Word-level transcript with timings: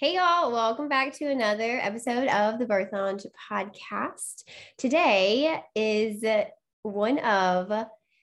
Hey, 0.00 0.14
y'all, 0.14 0.52
welcome 0.52 0.88
back 0.88 1.12
to 1.14 1.24
another 1.24 1.80
episode 1.82 2.28
of 2.28 2.60
the 2.60 2.66
Birth 2.66 2.92
Lounge 2.92 3.26
podcast. 3.50 4.44
Today 4.76 5.60
is 5.74 6.22
one 6.82 7.18
of 7.18 7.68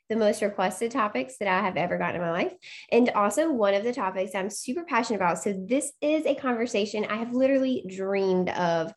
the 0.08 0.16
most 0.16 0.42
requested 0.42 0.92
topics 0.92 1.36
that 1.40 1.50
I 1.50 1.60
have 1.60 1.76
ever 1.76 1.98
gotten 1.98 2.16
in 2.16 2.22
my 2.22 2.32
life, 2.32 2.54
and 2.94 3.10
also 3.10 3.52
one 3.52 3.74
of 3.74 3.84
the 3.84 3.92
topics 3.92 4.34
I'm 4.34 4.50
super 4.50 4.86
passionate 4.86 5.18
about. 5.18 5.40
So, 5.40 5.52
this 5.68 5.92
is 6.00 6.26
a 6.26 6.36
conversation 6.36 7.08
I 7.10 7.18
have 7.18 7.34
literally 7.34 7.84
dreamed 7.94 8.52
of. 8.52 8.94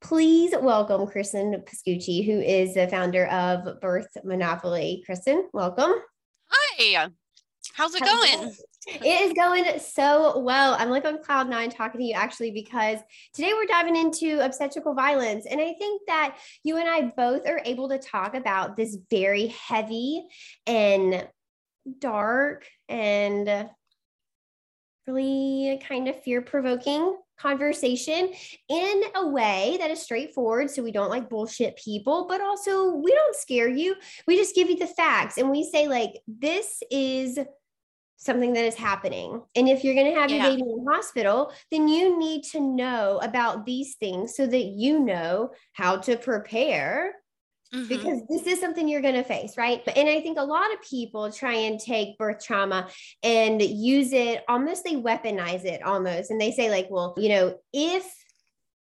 Please 0.00 0.52
welcome 0.60 1.06
Cristen 1.06 1.62
Pascucci, 1.64 2.26
who 2.26 2.40
is 2.40 2.74
the 2.74 2.88
founder 2.88 3.26
of 3.28 3.80
Birth 3.80 4.08
Monopoly. 4.24 5.04
Cristen, 5.06 5.48
welcome. 5.52 5.92
Hi, 6.48 7.10
how's 7.74 7.94
it 7.94 8.02
How's 8.02 8.10
going? 8.10 8.48
It 8.48 8.56
it 8.88 9.20
is 9.20 9.32
going 9.34 9.64
so 9.78 10.38
well. 10.38 10.74
I'm 10.78 10.90
like 10.90 11.04
on 11.04 11.22
cloud 11.22 11.48
nine 11.48 11.70
talking 11.70 12.00
to 12.00 12.06
you 12.06 12.14
actually 12.14 12.50
because 12.50 12.98
today 13.34 13.52
we're 13.52 13.66
diving 13.66 13.96
into 13.96 14.44
obstetrical 14.44 14.94
violence. 14.94 15.46
And 15.46 15.60
I 15.60 15.74
think 15.74 16.02
that 16.06 16.38
you 16.64 16.78
and 16.78 16.88
I 16.88 17.12
both 17.16 17.46
are 17.46 17.60
able 17.64 17.88
to 17.90 17.98
talk 17.98 18.34
about 18.34 18.76
this 18.76 18.96
very 19.10 19.48
heavy 19.48 20.26
and 20.66 21.28
dark 21.98 22.66
and 22.88 23.68
really 25.06 25.82
kind 25.86 26.08
of 26.08 26.22
fear 26.22 26.42
provoking 26.42 27.16
conversation 27.38 28.32
in 28.68 29.02
a 29.14 29.28
way 29.28 29.76
that 29.78 29.92
is 29.92 30.02
straightforward 30.02 30.68
so 30.68 30.82
we 30.82 30.90
don't 30.90 31.08
like 31.08 31.30
bullshit 31.30 31.76
people 31.76 32.26
but 32.28 32.40
also 32.40 32.96
we 32.96 33.12
don't 33.12 33.36
scare 33.36 33.68
you 33.68 33.94
we 34.26 34.36
just 34.36 34.56
give 34.56 34.68
you 34.68 34.76
the 34.76 34.88
facts 34.88 35.38
and 35.38 35.48
we 35.48 35.62
say 35.62 35.86
like 35.86 36.14
this 36.26 36.82
is 36.90 37.38
something 38.18 38.52
that 38.52 38.64
is 38.64 38.74
happening. 38.74 39.40
And 39.54 39.68
if 39.68 39.84
you're 39.84 39.94
going 39.94 40.12
to 40.12 40.20
have 40.20 40.30
yeah. 40.30 40.36
your 40.36 40.50
baby 40.50 40.62
in 40.62 40.84
the 40.84 40.92
hospital, 40.92 41.52
then 41.70 41.88
you 41.88 42.18
need 42.18 42.42
to 42.52 42.60
know 42.60 43.18
about 43.22 43.64
these 43.64 43.94
things 43.94 44.36
so 44.36 44.46
that 44.46 44.64
you 44.64 45.00
know 45.00 45.52
how 45.72 45.96
to 45.98 46.16
prepare. 46.16 47.14
Mm-hmm. 47.72 47.88
Because 47.88 48.22
this 48.30 48.46
is 48.46 48.60
something 48.60 48.88
you're 48.88 49.02
going 49.02 49.14
to 49.14 49.22
face, 49.22 49.58
right? 49.58 49.84
But 49.84 49.98
and 49.98 50.08
I 50.08 50.22
think 50.22 50.38
a 50.38 50.42
lot 50.42 50.72
of 50.72 50.80
people 50.80 51.30
try 51.30 51.52
and 51.52 51.78
take 51.78 52.16
birth 52.16 52.42
trauma 52.42 52.88
and 53.22 53.60
use 53.60 54.14
it 54.14 54.42
almost, 54.48 54.84
they 54.84 54.94
weaponize 54.94 55.66
it 55.66 55.82
almost. 55.82 56.30
And 56.30 56.40
they 56.40 56.50
say, 56.50 56.70
like, 56.70 56.86
well, 56.88 57.14
you 57.18 57.28
know, 57.28 57.58
if 57.74 58.10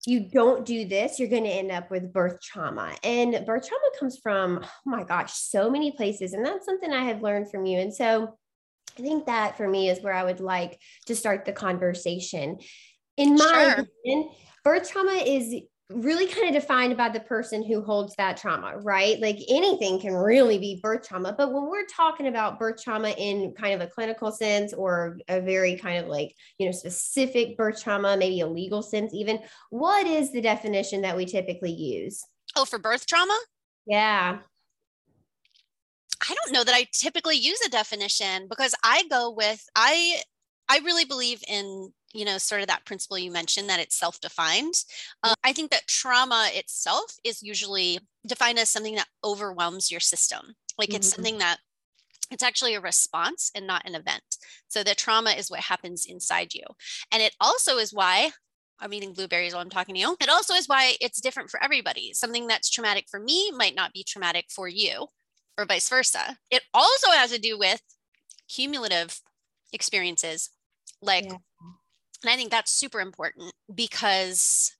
you 0.05 0.29
don't 0.31 0.67
do 0.67 0.87
this, 0.87 1.19
you're 1.19 1.29
going 1.29 1.45
to 1.45 1.49
end 1.49 1.71
up 1.71 1.89
with 1.89 2.13
birth 2.13 2.39
trauma. 2.41 2.93
And 3.03 3.43
birth 3.43 3.67
trauma 3.67 3.89
comes 3.99 4.19
from, 4.21 4.59
oh 4.63 4.69
my 4.85 5.03
gosh, 5.03 5.33
so 5.33 5.69
many 5.69 5.91
places. 5.91 6.33
And 6.33 6.45
that's 6.45 6.65
something 6.65 6.93
I 6.93 7.05
have 7.05 7.23
learned 7.23 7.49
from 7.49 7.65
you. 7.65 7.79
And 7.79 7.91
so, 7.93 8.37
I 8.97 9.01
think 9.01 9.25
that 9.25 9.57
for 9.57 9.67
me 9.67 9.89
is 9.89 10.01
where 10.01 10.13
I 10.13 10.23
would 10.23 10.39
like 10.39 10.79
to 11.07 11.15
start 11.15 11.45
the 11.45 11.51
conversation. 11.51 12.59
In 13.17 13.35
my 13.35 13.73
sure. 13.75 13.85
opinion, 14.03 14.29
birth 14.63 14.89
trauma 14.89 15.13
is 15.13 15.55
really 15.91 16.25
kind 16.25 16.47
of 16.47 16.59
defined 16.59 16.97
by 16.97 17.09
the 17.09 17.19
person 17.19 17.63
who 17.63 17.83
holds 17.83 18.15
that 18.15 18.37
trauma, 18.37 18.77
right? 18.79 19.19
Like 19.19 19.37
anything 19.47 19.99
can 19.99 20.15
really 20.15 20.57
be 20.57 20.79
birth 20.81 21.07
trauma. 21.07 21.35
But 21.37 21.53
when 21.53 21.69
we're 21.69 21.85
talking 21.85 22.27
about 22.27 22.57
birth 22.57 22.81
trauma 22.81 23.09
in 23.09 23.53
kind 23.53 23.79
of 23.79 23.81
a 23.81 23.91
clinical 23.91 24.31
sense 24.31 24.73
or 24.73 25.19
a 25.27 25.41
very 25.41 25.75
kind 25.75 26.03
of 26.03 26.07
like, 26.07 26.33
you 26.57 26.65
know, 26.65 26.71
specific 26.71 27.55
birth 27.55 27.83
trauma, 27.83 28.17
maybe 28.17 28.39
a 28.39 28.47
legal 28.47 28.81
sense, 28.81 29.13
even, 29.13 29.39
what 29.69 30.07
is 30.07 30.31
the 30.31 30.41
definition 30.41 31.01
that 31.01 31.15
we 31.15 31.25
typically 31.25 31.73
use? 31.73 32.23
Oh, 32.55 32.65
for 32.65 32.79
birth 32.79 33.05
trauma? 33.05 33.39
Yeah. 33.85 34.39
I 36.21 36.33
don't 36.33 36.53
know 36.53 36.63
that 36.63 36.75
I 36.75 36.87
typically 36.91 37.37
use 37.37 37.59
a 37.65 37.69
definition 37.69 38.47
because 38.47 38.75
I 38.83 39.03
go 39.09 39.31
with 39.31 39.67
I 39.75 40.21
I 40.69 40.79
really 40.79 41.05
believe 41.05 41.43
in 41.47 41.91
you 42.13 42.25
know 42.25 42.37
sort 42.37 42.61
of 42.61 42.67
that 42.67 42.85
principle 42.85 43.17
you 43.17 43.31
mentioned 43.31 43.69
that 43.69 43.79
it's 43.79 43.97
self-defined. 43.97 44.73
Uh, 45.23 45.33
I 45.43 45.53
think 45.53 45.71
that 45.71 45.87
trauma 45.87 46.49
itself 46.53 47.15
is 47.23 47.43
usually 47.43 47.99
defined 48.27 48.59
as 48.59 48.69
something 48.69 48.95
that 48.95 49.07
overwhelms 49.23 49.91
your 49.91 49.99
system. 49.99 50.55
Like 50.77 50.93
it's 50.93 51.07
mm-hmm. 51.09 51.15
something 51.15 51.37
that 51.39 51.57
it's 52.31 52.43
actually 52.43 52.73
a 52.73 52.81
response 52.81 53.51
and 53.53 53.67
not 53.67 53.87
an 53.87 53.95
event. 53.95 54.23
So 54.67 54.83
the 54.83 54.95
trauma 54.95 55.31
is 55.31 55.51
what 55.51 55.59
happens 55.59 56.05
inside 56.05 56.53
you. 56.53 56.63
And 57.11 57.21
it 57.21 57.35
also 57.39 57.77
is 57.77 57.93
why 57.93 58.31
I'm 58.79 58.93
eating 58.93 59.13
blueberries 59.13 59.53
while 59.53 59.61
I'm 59.61 59.69
talking 59.69 59.95
to 59.95 60.01
you. 60.01 60.17
It 60.19 60.29
also 60.29 60.53
is 60.55 60.67
why 60.67 60.95
it's 60.99 61.21
different 61.21 61.49
for 61.49 61.63
everybody. 61.63 62.13
Something 62.13 62.47
that's 62.47 62.69
traumatic 62.69 63.05
for 63.09 63.19
me 63.19 63.51
might 63.55 63.75
not 63.75 63.93
be 63.93 64.03
traumatic 64.03 64.45
for 64.49 64.67
you 64.67 65.07
or 65.57 65.65
vice 65.65 65.89
versa. 65.89 66.37
It 66.51 66.63
also 66.73 67.11
has 67.11 67.31
to 67.31 67.39
do 67.39 67.57
with 67.57 67.81
cumulative 68.47 69.21
experiences. 69.73 70.49
Like, 71.01 71.25
yeah. 71.25 71.37
and 72.23 72.29
I 72.29 72.35
think 72.35 72.51
that's 72.51 72.71
super 72.71 72.99
important 72.99 73.53
because, 73.73 74.75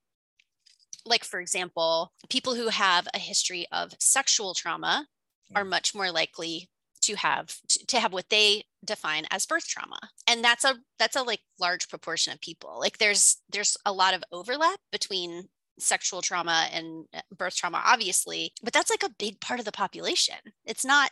like, 1.04 1.24
for 1.24 1.40
example, 1.40 2.12
people 2.28 2.54
who 2.54 2.68
have 2.68 3.08
a 3.14 3.18
history 3.18 3.66
of 3.72 3.92
sexual 3.98 4.54
trauma 4.54 5.06
are 5.54 5.64
mm. 5.64 5.70
much 5.70 5.94
more 5.94 6.10
likely 6.10 6.68
to 7.02 7.14
have 7.14 7.56
to 7.86 8.00
have 8.00 8.12
what 8.12 8.30
they 8.30 8.64
define 8.84 9.26
as 9.30 9.46
birth 9.46 9.68
trauma 9.68 9.98
and 10.26 10.42
that's 10.42 10.64
a 10.64 10.76
that's 10.98 11.14
a 11.14 11.22
like 11.22 11.40
large 11.60 11.88
proportion 11.88 12.32
of 12.32 12.40
people 12.40 12.78
like 12.80 12.98
there's 12.98 13.36
there's 13.50 13.76
a 13.84 13.92
lot 13.92 14.14
of 14.14 14.24
overlap 14.32 14.80
between 14.90 15.48
sexual 15.78 16.22
trauma 16.22 16.68
and 16.72 17.06
uh, 17.14 17.20
birth 17.36 17.56
trauma, 17.56 17.82
obviously, 17.84 18.52
but 18.62 18.72
that's 18.72 18.90
like 18.90 19.02
a 19.02 19.14
big 19.18 19.40
part 19.40 19.58
of 19.58 19.66
the 19.66 19.72
population. 19.72 20.36
It's 20.64 20.84
not, 20.84 21.10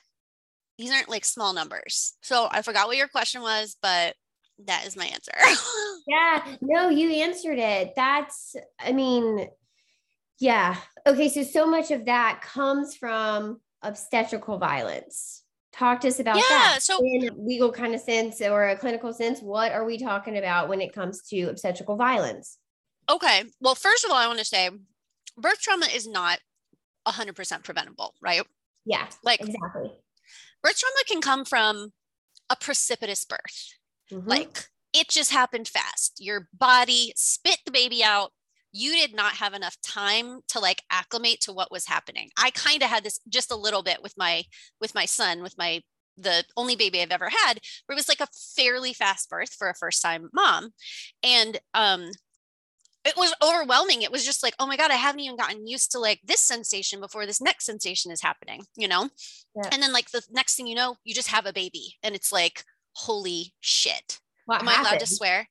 these 0.78 0.92
aren't 0.92 1.08
like 1.08 1.24
small 1.24 1.52
numbers. 1.52 2.16
So 2.22 2.48
I 2.50 2.62
forgot 2.62 2.86
what 2.86 2.96
your 2.96 3.08
question 3.08 3.42
was, 3.42 3.76
but 3.80 4.14
that 4.66 4.86
is 4.86 4.96
my 4.96 5.06
answer. 5.06 5.32
yeah, 6.06 6.56
no, 6.60 6.88
you 6.88 7.10
answered 7.10 7.58
it. 7.58 7.92
That's, 7.96 8.56
I 8.78 8.92
mean, 8.92 9.48
yeah. 10.38 10.76
Okay. 11.06 11.28
So, 11.28 11.42
so 11.42 11.66
much 11.66 11.90
of 11.90 12.06
that 12.06 12.40
comes 12.42 12.96
from 12.96 13.60
obstetrical 13.82 14.58
violence. 14.58 15.42
Talk 15.72 16.00
to 16.00 16.08
us 16.08 16.20
about 16.20 16.36
yeah, 16.36 16.42
that. 16.50 16.78
So, 16.82 17.00
in 17.02 17.30
legal 17.36 17.72
kind 17.72 17.94
of 17.94 18.00
sense 18.00 18.40
or 18.40 18.68
a 18.68 18.76
clinical 18.76 19.12
sense, 19.12 19.40
what 19.40 19.72
are 19.72 19.84
we 19.84 19.98
talking 19.98 20.38
about 20.38 20.68
when 20.68 20.80
it 20.80 20.92
comes 20.92 21.22
to 21.30 21.42
obstetrical 21.44 21.96
violence? 21.96 22.58
Okay. 23.08 23.44
Well, 23.60 23.74
first 23.74 24.04
of 24.04 24.10
all, 24.10 24.16
I 24.16 24.26
want 24.26 24.38
to 24.38 24.44
say 24.44 24.70
birth 25.36 25.60
trauma 25.60 25.86
is 25.94 26.06
not 26.06 26.38
100% 27.06 27.64
preventable, 27.64 28.14
right? 28.22 28.42
Yeah. 28.84 29.06
Like, 29.22 29.40
exactly. 29.40 29.92
Birth 30.62 30.78
trauma 30.78 31.02
can 31.06 31.20
come 31.20 31.44
from 31.44 31.92
a 32.50 32.56
precipitous 32.56 33.24
birth. 33.24 33.74
Mm-hmm. 34.12 34.28
Like, 34.28 34.68
it 34.92 35.08
just 35.08 35.32
happened 35.32 35.68
fast. 35.68 36.16
Your 36.18 36.48
body 36.52 37.12
spit 37.16 37.58
the 37.66 37.72
baby 37.72 38.02
out. 38.02 38.30
You 38.72 38.92
did 38.92 39.14
not 39.14 39.34
have 39.34 39.54
enough 39.54 39.76
time 39.82 40.40
to 40.48 40.58
like 40.58 40.82
acclimate 40.90 41.40
to 41.42 41.52
what 41.52 41.70
was 41.70 41.86
happening. 41.86 42.30
I 42.36 42.50
kind 42.50 42.82
of 42.82 42.88
had 42.88 43.04
this 43.04 43.20
just 43.28 43.52
a 43.52 43.56
little 43.56 43.82
bit 43.82 44.02
with 44.02 44.14
my 44.16 44.44
with 44.80 44.94
my 44.94 45.04
son 45.04 45.42
with 45.42 45.54
my 45.56 45.82
the 46.16 46.44
only 46.56 46.76
baby 46.76 47.02
I've 47.02 47.10
ever 47.10 47.28
had, 47.28 47.54
where 47.86 47.94
it 47.94 47.96
was 47.96 48.08
like 48.08 48.20
a 48.20 48.28
fairly 48.56 48.92
fast 48.92 49.28
birth 49.28 49.52
for 49.52 49.68
a 49.68 49.74
first 49.74 50.02
time 50.02 50.28
mom. 50.32 50.70
And 51.22 51.58
um, 51.74 52.10
it 53.04 53.16
was 53.16 53.34
overwhelming. 53.42 54.02
It 54.02 54.12
was 54.12 54.24
just 54.24 54.42
like, 54.42 54.54
oh 54.58 54.66
my 54.66 54.76
God, 54.76 54.90
I 54.90 54.94
haven't 54.94 55.20
even 55.20 55.36
gotten 55.36 55.66
used 55.66 55.92
to 55.92 55.98
like 55.98 56.20
this 56.24 56.40
sensation 56.40 57.00
before 57.00 57.26
this 57.26 57.40
next 57.40 57.66
sensation 57.66 58.10
is 58.10 58.22
happening, 58.22 58.62
you 58.76 58.88
know? 58.88 59.10
Yeah. 59.54 59.68
And 59.72 59.82
then 59.82 59.92
like 59.92 60.10
the 60.10 60.22
next 60.30 60.56
thing 60.56 60.66
you 60.66 60.74
know, 60.74 60.96
you 61.04 61.14
just 61.14 61.28
have 61.28 61.46
a 61.46 61.52
baby 61.52 61.96
and 62.02 62.14
it's 62.14 62.32
like, 62.32 62.64
holy 62.92 63.54
shit. 63.60 64.20
What 64.46 64.60
Am 64.60 64.66
happened? 64.66 64.86
I 64.86 64.90
allowed 64.90 65.00
to 65.00 65.06
swear? 65.06 65.48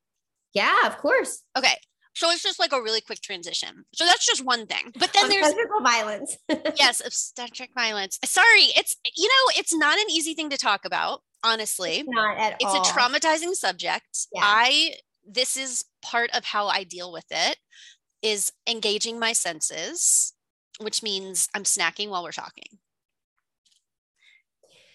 Yeah, 0.54 0.86
of 0.86 0.98
course. 0.98 1.44
Okay. 1.58 1.76
So 2.16 2.30
it's 2.30 2.44
just 2.44 2.60
like 2.60 2.72
a 2.72 2.82
really 2.82 3.02
quick 3.02 3.22
transition. 3.22 3.86
So 3.94 4.06
that's 4.06 4.26
just 4.26 4.46
one 4.46 4.68
thing. 4.68 4.92
But 5.00 5.14
then 5.14 5.30
there's 5.30 5.48
physical 5.48 5.82
violence. 5.82 6.38
yes, 6.78 7.02
obstetric 7.04 7.72
violence. 7.74 8.20
Sorry, 8.24 8.70
it's 8.78 8.96
you 9.16 9.28
know, 9.28 9.60
it's 9.60 9.74
not 9.74 9.98
an 9.98 10.06
easy 10.12 10.36
thing 10.36 10.52
to 10.52 10.58
talk 10.58 10.86
about, 10.86 11.22
honestly. 11.44 11.98
It's 11.98 12.10
not 12.10 12.38
at 12.38 12.54
it's 12.60 12.66
all. 12.66 12.82
It's 12.82 12.90
a 12.90 12.94
traumatizing 12.94 13.56
subject. 13.56 14.28
Yeah. 14.32 14.42
I 14.44 14.94
this 15.28 15.58
is 15.58 15.86
part 16.04 16.30
of 16.36 16.46
how 16.46 16.68
I 16.68 16.84
deal 16.84 17.12
with 17.12 17.26
it 17.32 17.58
is 18.22 18.52
engaging 18.70 19.20
my 19.20 19.34
senses, 19.34 20.34
which 20.80 21.04
means 21.04 21.50
I'm 21.54 21.64
snacking 21.64 22.10
while 22.10 22.24
we're 22.24 22.32
talking. 22.32 22.80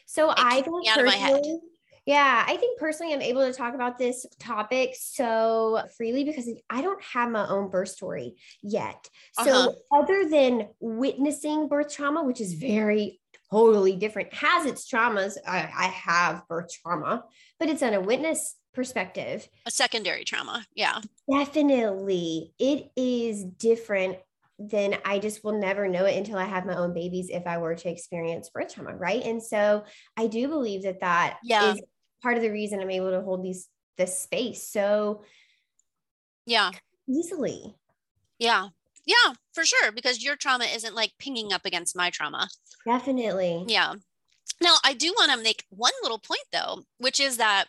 So 0.06 0.32
I 0.34 0.62
personally, 0.62 1.60
yeah, 2.06 2.42
I 2.48 2.56
think 2.56 2.78
personally 2.78 3.12
I'm 3.12 3.20
able 3.20 3.44
to 3.44 3.52
talk 3.52 3.74
about 3.74 3.98
this 3.98 4.24
topic 4.40 4.94
so 4.98 5.82
freely 5.98 6.24
because 6.24 6.48
I 6.70 6.80
don't 6.80 7.02
have 7.02 7.30
my 7.30 7.46
own 7.46 7.68
birth 7.68 7.90
story 7.90 8.36
yet. 8.62 9.06
So 9.44 9.50
uh-huh. 9.50 9.72
other 9.92 10.26
than 10.26 10.68
witnessing 10.80 11.68
birth 11.68 11.94
trauma, 11.94 12.24
which 12.24 12.40
is 12.40 12.54
very 12.54 13.20
totally 13.50 13.96
different, 13.96 14.32
has 14.32 14.64
its 14.64 14.90
traumas. 14.90 15.36
I, 15.46 15.58
I 15.58 15.86
have 15.88 16.48
birth 16.48 16.72
trauma, 16.72 17.24
but 17.60 17.68
it's 17.68 17.82
on 17.82 17.92
a 17.92 18.00
witness 18.00 18.56
perspective. 18.74 19.48
A 19.66 19.70
secondary 19.70 20.24
trauma. 20.24 20.66
Yeah. 20.74 21.00
Definitely. 21.30 22.52
It 22.58 22.90
is 22.96 23.44
different 23.44 24.18
then 24.58 24.96
I 25.04 25.20
just 25.20 25.44
will 25.44 25.58
never 25.58 25.86
know 25.86 26.04
it 26.04 26.16
until 26.16 26.36
I 26.36 26.44
have 26.44 26.66
my 26.66 26.74
own 26.74 26.92
babies 26.92 27.28
if 27.30 27.46
I 27.46 27.58
were 27.58 27.76
to 27.76 27.88
experience 27.88 28.50
birth 28.50 28.74
trauma, 28.74 28.96
right? 28.96 29.22
And 29.22 29.42
so 29.42 29.84
I 30.16 30.26
do 30.26 30.48
believe 30.48 30.82
that 30.82 31.00
that 31.00 31.38
yeah. 31.44 31.72
is 31.72 31.82
part 32.22 32.36
of 32.36 32.42
the 32.42 32.50
reason 32.50 32.80
I'm 32.80 32.90
able 32.90 33.12
to 33.12 33.22
hold 33.22 33.44
these 33.44 33.68
this 33.96 34.18
space 34.18 34.68
so 34.68 35.22
yeah 36.46 36.70
easily. 37.08 37.74
Yeah. 38.38 38.68
Yeah, 39.06 39.34
for 39.54 39.64
sure 39.64 39.90
because 39.90 40.22
your 40.22 40.36
trauma 40.36 40.64
isn't 40.64 40.94
like 40.94 41.12
pinging 41.18 41.52
up 41.52 41.64
against 41.64 41.96
my 41.96 42.10
trauma. 42.10 42.48
Definitely. 42.84 43.64
Yeah. 43.66 43.94
Now, 44.60 44.74
I 44.84 44.92
do 44.92 45.14
want 45.16 45.32
to 45.32 45.42
make 45.42 45.64
one 45.70 45.92
little 46.02 46.18
point 46.18 46.44
though, 46.52 46.82
which 46.98 47.20
is 47.20 47.38
that 47.38 47.66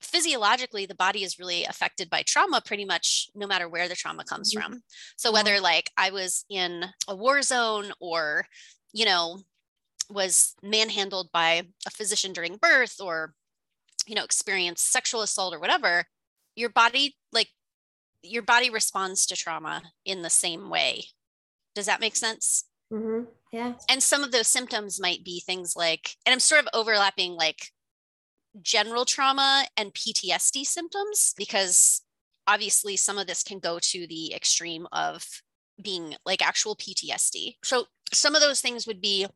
physiologically 0.00 0.86
the 0.86 0.94
body 0.94 1.24
is 1.24 1.38
really 1.38 1.64
affected 1.64 2.10
by 2.10 2.22
trauma 2.22 2.60
pretty 2.64 2.84
much 2.84 3.28
no 3.34 3.46
matter 3.46 3.68
where 3.68 3.88
the 3.88 3.94
trauma 3.94 4.24
comes 4.24 4.54
mm-hmm. 4.54 4.72
from. 4.72 4.82
So 5.16 5.32
whether 5.32 5.60
like 5.60 5.90
i 5.96 6.10
was 6.10 6.44
in 6.48 6.84
a 7.08 7.16
war 7.16 7.42
zone 7.42 7.92
or 8.00 8.46
you 8.92 9.04
know 9.04 9.40
was 10.10 10.54
manhandled 10.62 11.30
by 11.32 11.62
a 11.86 11.90
physician 11.90 12.32
during 12.32 12.56
birth 12.56 12.96
or 13.00 13.34
you 14.06 14.14
know 14.14 14.24
experienced 14.24 14.92
sexual 14.92 15.22
assault 15.22 15.54
or 15.54 15.58
whatever 15.58 16.04
your 16.54 16.70
body 16.70 17.16
like 17.32 17.48
your 18.22 18.42
body 18.42 18.70
responds 18.70 19.26
to 19.26 19.36
trauma 19.36 19.82
in 20.04 20.22
the 20.22 20.30
same 20.30 20.68
way. 20.68 21.04
Does 21.74 21.86
that 21.86 22.00
make 22.00 22.16
sense? 22.16 22.64
Mm-hmm. 22.92 23.24
yeah. 23.52 23.74
And 23.88 24.02
some 24.02 24.22
of 24.22 24.30
those 24.30 24.46
symptoms 24.46 25.00
might 25.00 25.24
be 25.24 25.40
things 25.40 25.74
like 25.76 26.10
and 26.24 26.32
i'm 26.32 26.38
sort 26.38 26.60
of 26.60 26.68
overlapping 26.72 27.32
like 27.32 27.72
general 28.62 29.04
trauma 29.04 29.64
and 29.76 29.94
ptsd 29.94 30.64
symptoms 30.64 31.34
because 31.36 32.02
obviously 32.46 32.96
some 32.96 33.18
of 33.18 33.26
this 33.26 33.42
can 33.42 33.58
go 33.58 33.78
to 33.78 34.06
the 34.06 34.32
extreme 34.34 34.86
of 34.92 35.42
being 35.82 36.14
like 36.24 36.46
actual 36.46 36.76
ptsd 36.76 37.56
so 37.62 37.86
some 38.12 38.34
of 38.34 38.40
those 38.40 38.60
things 38.60 38.86
would 38.86 39.00
be 39.00 39.26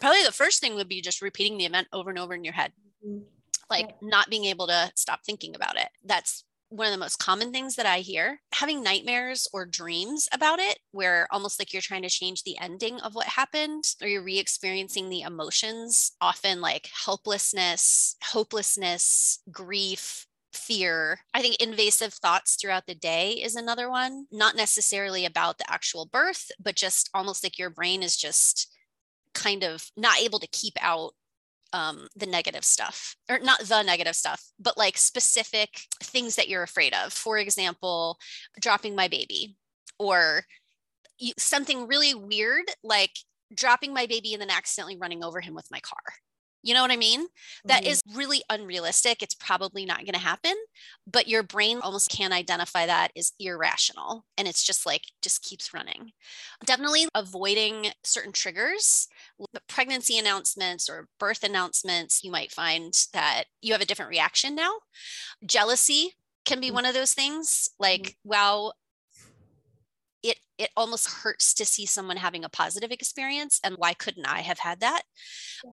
probably 0.00 0.22
the 0.24 0.32
first 0.32 0.60
thing 0.60 0.74
would 0.74 0.88
be 0.88 1.00
just 1.00 1.22
repeating 1.22 1.58
the 1.58 1.66
event 1.66 1.88
over 1.92 2.10
and 2.10 2.18
over 2.18 2.34
in 2.34 2.44
your 2.44 2.54
head. 2.54 2.72
Mm-hmm. 3.06 3.24
Like 3.70 3.96
not 4.02 4.30
being 4.30 4.44
able 4.44 4.66
to 4.66 4.92
stop 4.94 5.20
thinking 5.24 5.56
about 5.56 5.76
it. 5.76 5.88
That's 6.04 6.44
one 6.74 6.86
of 6.86 6.92
the 6.92 6.98
most 6.98 7.18
common 7.18 7.52
things 7.52 7.76
that 7.76 7.86
I 7.86 8.00
hear. 8.00 8.40
Having 8.54 8.82
nightmares 8.82 9.46
or 9.52 9.64
dreams 9.64 10.28
about 10.32 10.58
it, 10.58 10.78
where 10.92 11.28
almost 11.30 11.58
like 11.58 11.72
you're 11.72 11.82
trying 11.82 12.02
to 12.02 12.08
change 12.08 12.42
the 12.42 12.58
ending 12.58 13.00
of 13.00 13.14
what 13.14 13.26
happened, 13.26 13.84
or 14.02 14.08
you're 14.08 14.22
re 14.22 14.38
experiencing 14.38 15.08
the 15.08 15.22
emotions, 15.22 16.12
often 16.20 16.60
like 16.60 16.88
helplessness, 17.04 18.16
hopelessness, 18.22 19.40
grief, 19.50 20.26
fear. 20.52 21.20
I 21.32 21.42
think 21.42 21.56
invasive 21.56 22.14
thoughts 22.14 22.56
throughout 22.56 22.86
the 22.86 22.94
day 22.94 23.32
is 23.32 23.56
another 23.56 23.90
one, 23.90 24.26
not 24.32 24.56
necessarily 24.56 25.24
about 25.24 25.58
the 25.58 25.70
actual 25.70 26.06
birth, 26.06 26.50
but 26.62 26.76
just 26.76 27.10
almost 27.14 27.42
like 27.44 27.58
your 27.58 27.70
brain 27.70 28.02
is 28.02 28.16
just 28.16 28.72
kind 29.34 29.64
of 29.64 29.90
not 29.96 30.20
able 30.20 30.38
to 30.38 30.46
keep 30.46 30.74
out 30.80 31.12
um, 31.74 32.06
the 32.16 32.24
negative 32.24 32.64
stuff, 32.64 33.16
or 33.28 33.38
not 33.40 33.58
the 33.58 33.82
negative 33.82 34.16
stuff, 34.16 34.42
but 34.58 34.78
like 34.78 34.96
specific 34.96 35.68
things 36.00 36.36
that 36.36 36.48
you're 36.48 36.62
afraid 36.62 36.94
of. 36.94 37.12
For 37.12 37.36
example, 37.36 38.16
dropping 38.58 38.94
my 38.94 39.08
baby, 39.08 39.56
or 39.98 40.44
something 41.38 41.86
really 41.86 42.14
weird 42.14 42.64
like 42.82 43.12
dropping 43.54 43.92
my 43.94 44.06
baby 44.06 44.32
and 44.32 44.40
then 44.40 44.50
accidentally 44.50 44.96
running 44.96 45.22
over 45.22 45.40
him 45.40 45.54
with 45.54 45.70
my 45.70 45.80
car. 45.80 46.02
You 46.64 46.74
know 46.74 46.82
what 46.82 46.90
I 46.90 46.96
mean? 46.96 47.26
Mm-hmm. 47.26 47.68
That 47.68 47.84
is 47.84 48.00
really 48.14 48.42
unrealistic. 48.50 49.22
It's 49.22 49.34
probably 49.34 49.84
not 49.84 49.98
going 49.98 50.14
to 50.14 50.18
happen, 50.18 50.54
but 51.06 51.28
your 51.28 51.42
brain 51.42 51.78
almost 51.82 52.10
can't 52.10 52.32
identify 52.32 52.86
that 52.86 53.12
as 53.16 53.32
irrational. 53.38 54.24
And 54.38 54.48
it's 54.48 54.64
just 54.64 54.86
like, 54.86 55.02
just 55.22 55.42
keeps 55.42 55.74
running. 55.74 56.12
Definitely 56.64 57.06
avoiding 57.14 57.88
certain 58.02 58.32
triggers, 58.32 59.08
pregnancy 59.68 60.18
announcements 60.18 60.88
or 60.88 61.08
birth 61.20 61.44
announcements. 61.44 62.24
You 62.24 62.30
might 62.30 62.50
find 62.50 62.94
that 63.12 63.44
you 63.60 63.72
have 63.72 63.82
a 63.82 63.86
different 63.86 64.10
reaction 64.10 64.54
now. 64.54 64.72
Jealousy 65.46 66.14
can 66.46 66.60
be 66.60 66.68
mm-hmm. 66.68 66.76
one 66.76 66.86
of 66.86 66.94
those 66.94 67.12
things. 67.12 67.68
Like, 67.78 68.02
mm-hmm. 68.02 68.28
wow, 68.30 68.72
it 70.24 70.38
it 70.58 70.70
almost 70.76 71.08
hurts 71.10 71.54
to 71.54 71.64
see 71.64 71.86
someone 71.86 72.16
having 72.16 72.44
a 72.44 72.48
positive 72.48 72.90
experience 72.90 73.60
and 73.62 73.76
why 73.76 73.92
couldn't 73.94 74.26
i 74.26 74.40
have 74.40 74.58
had 74.58 74.80
that? 74.80 75.02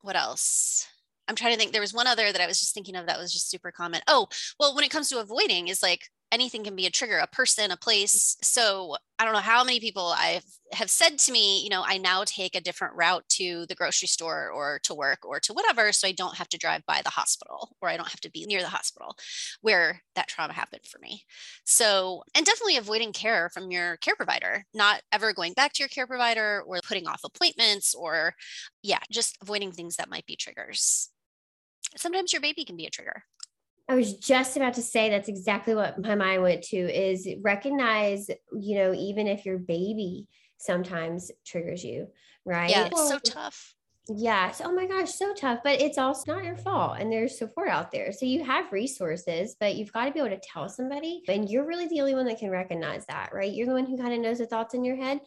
What 0.01 0.15
else? 0.15 0.87
I'm 1.27 1.35
trying 1.35 1.53
to 1.53 1.57
think 1.57 1.71
there 1.71 1.81
was 1.81 1.93
one 1.93 2.07
other 2.07 2.31
that 2.31 2.41
i 2.41 2.47
was 2.47 2.59
just 2.59 2.73
thinking 2.73 2.95
of 2.95 3.07
that 3.07 3.19
was 3.19 3.31
just 3.33 3.49
super 3.49 3.71
common. 3.71 4.01
Oh 4.07 4.27
well 4.59 4.75
when 4.75 4.83
it 4.83 4.91
comes 4.91 5.09
to 5.09 5.19
avoiding 5.19 5.67
is 5.69 5.81
like 5.81 6.09
anything 6.31 6.63
can 6.63 6.75
be 6.75 6.85
a 6.85 6.91
trigger 6.91 7.17
a 7.17 7.27
person 7.27 7.71
a 7.71 7.77
place. 7.77 8.37
So 8.41 8.95
i 9.19 9.23
don't 9.23 9.33
know 9.33 9.39
how 9.39 9.63
many 9.63 9.79
people 9.79 10.13
i 10.17 10.41
have 10.73 10.89
said 10.89 11.19
to 11.19 11.31
me 11.31 11.61
you 11.63 11.69
know 11.69 11.83
i 11.85 11.97
now 11.99 12.23
take 12.25 12.55
a 12.55 12.61
different 12.61 12.95
route 12.95 13.23
to 13.29 13.67
the 13.67 13.75
grocery 13.75 14.07
store 14.07 14.49
or 14.49 14.79
to 14.83 14.95
work 14.95 15.19
or 15.23 15.39
to 15.39 15.53
whatever 15.53 15.91
so 15.91 16.07
i 16.07 16.11
don't 16.11 16.37
have 16.37 16.49
to 16.49 16.57
drive 16.57 16.83
by 16.87 17.01
the 17.03 17.09
hospital 17.11 17.75
or 17.81 17.89
i 17.89 17.95
don't 17.95 18.09
have 18.09 18.19
to 18.19 18.31
be 18.31 18.45
near 18.47 18.61
the 18.61 18.67
hospital 18.67 19.15
where 19.61 20.01
that 20.15 20.27
trauma 20.27 20.53
happened 20.53 20.81
for 20.85 20.99
me. 20.99 21.23
So 21.65 22.23
and 22.35 22.45
definitely 22.45 22.77
avoiding 22.77 23.13
care 23.13 23.49
from 23.49 23.71
your 23.71 23.97
care 23.97 24.15
provider 24.15 24.65
not 24.73 25.01
ever 25.11 25.33
going 25.33 25.53
back 25.53 25.73
to 25.73 25.83
your 25.83 25.89
care 25.89 26.07
provider 26.07 26.63
or 26.65 26.79
putting 26.87 27.07
off 27.07 27.21
appointments 27.23 27.93
or 27.95 28.33
yeah 28.83 28.99
just 29.11 29.37
avoiding 29.41 29.71
things 29.71 29.95
that 29.97 30.09
might 30.09 30.25
be 30.25 30.35
triggers. 30.35 31.09
Sometimes 31.97 32.31
your 32.31 32.41
baby 32.41 32.63
can 32.63 32.77
be 32.77 32.85
a 32.85 32.89
trigger 32.89 33.23
I 33.89 33.95
was 33.95 34.13
just 34.13 34.55
about 34.55 34.75
to 34.75 34.81
say 34.81 35.09
that's 35.09 35.29
exactly 35.29 35.75
what 35.75 35.99
my 36.01 36.15
mind 36.15 36.43
went 36.43 36.63
to 36.65 36.77
is 36.77 37.27
recognize, 37.41 38.29
you 38.57 38.75
know, 38.77 38.93
even 38.93 39.27
if 39.27 39.45
your 39.45 39.57
baby 39.57 40.27
sometimes 40.57 41.31
triggers 41.45 41.83
you, 41.83 42.07
right? 42.45 42.69
Yeah, 42.69 42.87
it's 42.87 43.09
so 43.09 43.19
tough. 43.19 43.75
Yes. 44.07 44.61
Oh 44.63 44.73
my 44.73 44.87
gosh, 44.87 45.13
so 45.13 45.33
tough. 45.33 45.59
But 45.63 45.81
it's 45.81 45.97
also 45.97 46.33
not 46.33 46.43
your 46.43 46.57
fault. 46.57 46.97
And 46.99 47.11
there's 47.11 47.37
support 47.37 47.69
out 47.69 47.91
there. 47.91 48.11
So 48.11 48.25
you 48.25 48.43
have 48.43 48.71
resources, 48.71 49.55
but 49.59 49.75
you've 49.75 49.93
got 49.93 50.05
to 50.05 50.11
be 50.11 50.19
able 50.19 50.29
to 50.29 50.39
tell 50.39 50.67
somebody. 50.69 51.21
And 51.27 51.49
you're 51.49 51.67
really 51.67 51.87
the 51.87 52.01
only 52.01 52.15
one 52.15 52.25
that 52.25 52.39
can 52.39 52.49
recognize 52.49 53.05
that, 53.07 53.31
right? 53.33 53.51
You're 53.51 53.67
the 53.67 53.73
one 53.73 53.85
who 53.85 53.97
kind 53.97 54.13
of 54.13 54.19
knows 54.19 54.39
the 54.39 54.47
thoughts 54.47 54.73
in 54.73 54.83
your 54.83 54.95
head 54.95 55.19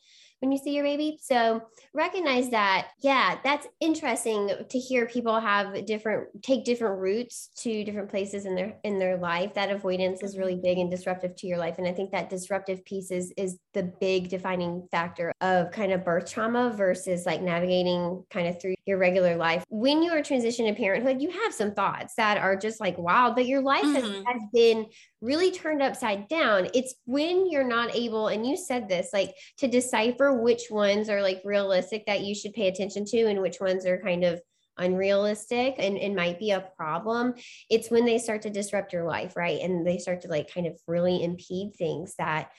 when 0.44 0.52
you 0.52 0.58
see 0.58 0.74
your 0.74 0.84
baby. 0.84 1.18
So 1.22 1.62
recognize 1.94 2.50
that, 2.50 2.88
yeah, 3.00 3.38
that's 3.42 3.66
interesting 3.80 4.50
to 4.68 4.78
hear 4.78 5.06
people 5.06 5.40
have 5.40 5.86
different 5.86 6.42
take 6.42 6.64
different 6.64 7.00
routes 7.00 7.48
to 7.62 7.82
different 7.82 8.10
places 8.10 8.44
in 8.44 8.54
their 8.54 8.76
in 8.84 8.98
their 8.98 9.16
life. 9.16 9.54
That 9.54 9.70
avoidance 9.70 10.22
is 10.22 10.36
really 10.36 10.56
big 10.56 10.76
and 10.76 10.90
disruptive 10.90 11.34
to 11.36 11.46
your 11.46 11.56
life. 11.56 11.78
And 11.78 11.88
I 11.88 11.92
think 11.92 12.10
that 12.10 12.28
disruptive 12.28 12.84
piece 12.84 13.10
is 13.10 13.32
is 13.38 13.58
the 13.72 13.84
big 14.00 14.28
defining 14.28 14.86
factor 14.90 15.32
of 15.40 15.70
kind 15.70 15.92
of 15.92 16.04
birth 16.04 16.30
trauma 16.30 16.70
versus 16.76 17.24
like 17.24 17.40
navigating 17.40 18.22
kind 18.30 18.46
of 18.46 18.60
through 18.60 18.74
your 18.84 18.98
regular 18.98 19.36
life. 19.36 19.64
When 19.70 20.02
you 20.02 20.12
are 20.12 20.20
transitioning 20.20 20.68
to 20.68 20.74
parenthood, 20.74 21.22
you 21.22 21.30
have 21.30 21.54
some 21.54 21.72
thoughts 21.72 22.14
that 22.16 22.36
are 22.36 22.54
just 22.54 22.80
like 22.80 22.98
wild, 22.98 23.34
but 23.34 23.46
your 23.46 23.62
life 23.62 23.84
mm-hmm. 23.84 23.94
has, 23.94 24.24
has 24.26 24.42
been 24.52 24.86
really 25.24 25.50
turned 25.50 25.82
upside 25.82 26.28
down. 26.28 26.68
It's 26.74 26.94
when 27.06 27.50
you're 27.50 27.66
not 27.66 27.96
able, 27.96 28.28
and 28.28 28.46
you 28.46 28.56
said 28.56 28.88
this, 28.88 29.10
like 29.12 29.34
to 29.58 29.66
decipher 29.66 30.34
which 30.34 30.70
ones 30.70 31.08
are 31.08 31.22
like 31.22 31.40
realistic 31.44 32.04
that 32.06 32.20
you 32.20 32.34
should 32.34 32.52
pay 32.52 32.68
attention 32.68 33.06
to 33.06 33.24
and 33.24 33.40
which 33.40 33.58
ones 33.58 33.86
are 33.86 33.98
kind 33.98 34.22
of 34.22 34.40
unrealistic 34.76 35.76
and, 35.78 35.96
and 35.96 36.16
might 36.16 36.38
be 36.38 36.50
a 36.50 36.68
problem 36.76 37.32
it's 37.70 37.92
when 37.92 38.04
they 38.04 38.18
start 38.18 38.42
to 38.42 38.50
disrupt 38.50 38.92
your 38.92 39.04
life 39.04 39.36
right 39.36 39.60
and 39.60 39.86
they 39.86 39.98
start 39.98 40.20
to 40.20 40.26
like 40.26 40.52
kind 40.52 40.66
of 40.66 40.76
really 40.88 41.22
impede 41.22 41.72
things 41.76 42.16
that 42.18 42.50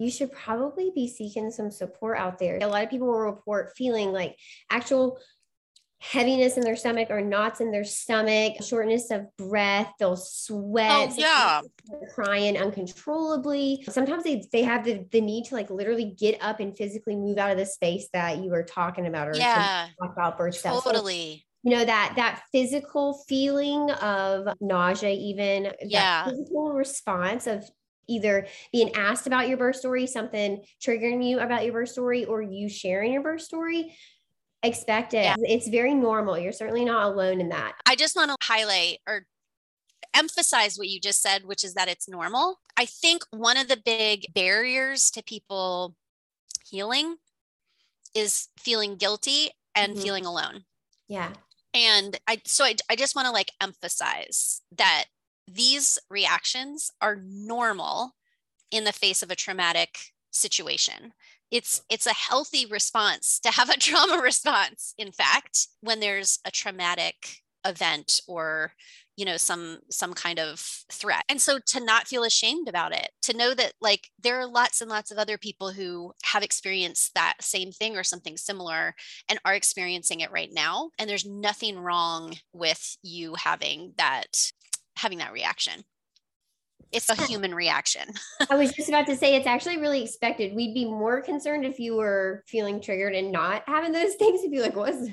you 0.00 0.10
should 0.10 0.32
probably 0.32 0.90
be 0.94 1.06
seeking 1.06 1.48
some 1.50 1.70
support 1.70 2.18
out 2.18 2.40
there 2.40 2.58
a 2.60 2.66
lot 2.66 2.82
of 2.82 2.90
people 2.90 3.06
will 3.06 3.20
report 3.20 3.72
feeling 3.76 4.10
like 4.10 4.36
actual 4.68 5.20
heaviness 6.00 6.56
in 6.56 6.62
their 6.62 6.76
stomach 6.76 7.08
or 7.10 7.20
knots 7.20 7.60
in 7.60 7.70
their 7.70 7.84
stomach, 7.84 8.54
shortness 8.62 9.10
of 9.10 9.26
breath, 9.36 9.92
they'll 9.98 10.16
sweat, 10.16 11.10
oh, 11.10 11.14
yeah. 11.16 11.60
crying 12.14 12.56
uncontrollably. 12.56 13.84
Sometimes 13.88 14.24
they, 14.24 14.42
they 14.50 14.62
have 14.62 14.84
the, 14.84 15.06
the 15.12 15.20
need 15.20 15.44
to 15.46 15.54
like 15.54 15.68
literally 15.70 16.16
get 16.18 16.42
up 16.42 16.58
and 16.58 16.76
physically 16.76 17.16
move 17.16 17.36
out 17.36 17.50
of 17.50 17.58
the 17.58 17.66
space 17.66 18.08
that 18.14 18.38
you 18.38 18.50
were 18.50 18.62
talking 18.62 19.06
about 19.06 19.28
or 19.28 19.36
yeah, 19.36 19.88
talk 20.00 20.12
about 20.12 20.38
birth 20.38 20.60
totally. 20.62 21.44
So, 21.44 21.46
you 21.62 21.76
know 21.76 21.84
that 21.84 22.14
that 22.16 22.42
physical 22.52 23.22
feeling 23.28 23.90
of 23.90 24.48
nausea 24.62 25.10
even 25.10 25.70
yeah 25.82 26.24
physical 26.24 26.72
response 26.72 27.46
of 27.46 27.68
either 28.08 28.46
being 28.72 28.94
asked 28.94 29.26
about 29.26 29.46
your 29.46 29.58
birth 29.58 29.76
story 29.76 30.06
something 30.06 30.64
triggering 30.82 31.22
you 31.22 31.38
about 31.38 31.64
your 31.64 31.74
birth 31.74 31.90
story 31.90 32.24
or 32.24 32.40
you 32.40 32.66
sharing 32.70 33.12
your 33.12 33.22
birth 33.22 33.42
story 33.42 33.94
expect 34.62 35.14
it. 35.14 35.24
Yeah. 35.24 35.36
It's 35.38 35.68
very 35.68 35.94
normal. 35.94 36.38
You're 36.38 36.52
certainly 36.52 36.84
not 36.84 37.12
alone 37.12 37.40
in 37.40 37.48
that. 37.50 37.72
I 37.86 37.96
just 37.96 38.16
want 38.16 38.30
to 38.30 38.36
highlight 38.42 38.98
or 39.06 39.26
emphasize 40.14 40.76
what 40.76 40.88
you 40.88 41.00
just 41.00 41.22
said, 41.22 41.44
which 41.44 41.64
is 41.64 41.74
that 41.74 41.88
it's 41.88 42.08
normal. 42.08 42.60
I 42.76 42.84
think 42.84 43.22
one 43.30 43.56
of 43.56 43.68
the 43.68 43.80
big 43.82 44.26
barriers 44.34 45.10
to 45.12 45.22
people 45.22 45.96
healing 46.66 47.16
is 48.14 48.48
feeling 48.58 48.96
guilty 48.96 49.50
and 49.74 49.92
mm-hmm. 49.92 50.02
feeling 50.02 50.26
alone. 50.26 50.64
Yeah. 51.08 51.30
And 51.72 52.18
I, 52.26 52.40
so 52.44 52.64
I, 52.64 52.74
I 52.90 52.96
just 52.96 53.14
want 53.14 53.26
to 53.26 53.32
like 53.32 53.52
emphasize 53.60 54.62
that 54.76 55.04
these 55.46 55.98
reactions 56.08 56.90
are 57.00 57.22
normal 57.24 58.12
in 58.70 58.84
the 58.84 58.92
face 58.92 59.22
of 59.22 59.30
a 59.30 59.36
traumatic 59.36 60.12
situation 60.30 61.12
it's 61.50 61.82
it's 61.90 62.06
a 62.06 62.14
healthy 62.14 62.66
response 62.66 63.40
to 63.40 63.50
have 63.50 63.70
a 63.70 63.76
trauma 63.78 64.22
response 64.22 64.94
in 64.98 65.12
fact 65.12 65.68
when 65.80 66.00
there's 66.00 66.38
a 66.44 66.50
traumatic 66.50 67.42
event 67.66 68.20
or 68.26 68.72
you 69.16 69.26
know 69.26 69.36
some 69.36 69.80
some 69.90 70.14
kind 70.14 70.38
of 70.38 70.58
threat. 70.90 71.24
And 71.28 71.40
so 71.40 71.58
to 71.58 71.84
not 71.84 72.08
feel 72.08 72.24
ashamed 72.24 72.68
about 72.68 72.94
it 72.94 73.10
to 73.22 73.36
know 73.36 73.52
that 73.52 73.74
like 73.80 74.08
there 74.18 74.40
are 74.40 74.46
lots 74.46 74.80
and 74.80 74.88
lots 74.88 75.10
of 75.10 75.18
other 75.18 75.36
people 75.36 75.72
who 75.72 76.14
have 76.24 76.42
experienced 76.42 77.14
that 77.14 77.34
same 77.40 77.70
thing 77.70 77.96
or 77.96 78.02
something 78.02 78.38
similar 78.38 78.94
and 79.28 79.38
are 79.44 79.54
experiencing 79.54 80.20
it 80.20 80.30
right 80.30 80.50
now 80.52 80.90
and 80.98 81.08
there's 81.08 81.26
nothing 81.26 81.78
wrong 81.78 82.34
with 82.54 82.96
you 83.02 83.34
having 83.34 83.92
that 83.98 84.52
having 84.96 85.18
that 85.18 85.34
reaction 85.34 85.84
it's 86.92 87.08
a 87.08 87.14
human 87.26 87.54
reaction. 87.54 88.08
I 88.50 88.56
was 88.56 88.72
just 88.72 88.88
about 88.88 89.06
to 89.06 89.16
say 89.16 89.34
it's 89.36 89.46
actually 89.46 89.78
really 89.78 90.02
expected. 90.02 90.54
We'd 90.54 90.74
be 90.74 90.84
more 90.84 91.20
concerned 91.20 91.64
if 91.64 91.78
you 91.78 91.96
were 91.96 92.42
feeling 92.46 92.80
triggered 92.80 93.14
and 93.14 93.30
not 93.30 93.62
having 93.66 93.92
those 93.92 94.14
things. 94.18 94.42
To 94.42 94.50
be 94.50 94.60
like, 94.60 94.76
what's 94.76 95.08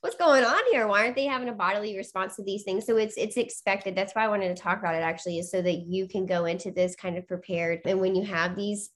what's 0.00 0.16
going 0.16 0.44
on 0.44 0.60
here? 0.70 0.86
Why 0.86 1.04
aren't 1.04 1.16
they 1.16 1.26
having 1.26 1.48
a 1.48 1.52
bodily 1.52 1.96
response 1.96 2.36
to 2.36 2.44
these 2.44 2.64
things? 2.64 2.86
So 2.86 2.96
it's 2.96 3.16
it's 3.16 3.36
expected. 3.36 3.94
That's 3.94 4.14
why 4.14 4.24
I 4.24 4.28
wanted 4.28 4.54
to 4.54 4.62
talk 4.62 4.78
about 4.78 4.94
it 4.94 5.02
actually, 5.02 5.38
is 5.38 5.50
so 5.50 5.62
that 5.62 5.86
you 5.86 6.08
can 6.08 6.26
go 6.26 6.46
into 6.46 6.70
this 6.70 6.96
kind 6.96 7.16
of 7.16 7.26
prepared. 7.26 7.80
And 7.84 8.00
when 8.00 8.14
you 8.14 8.24
have 8.24 8.56
these 8.56 8.90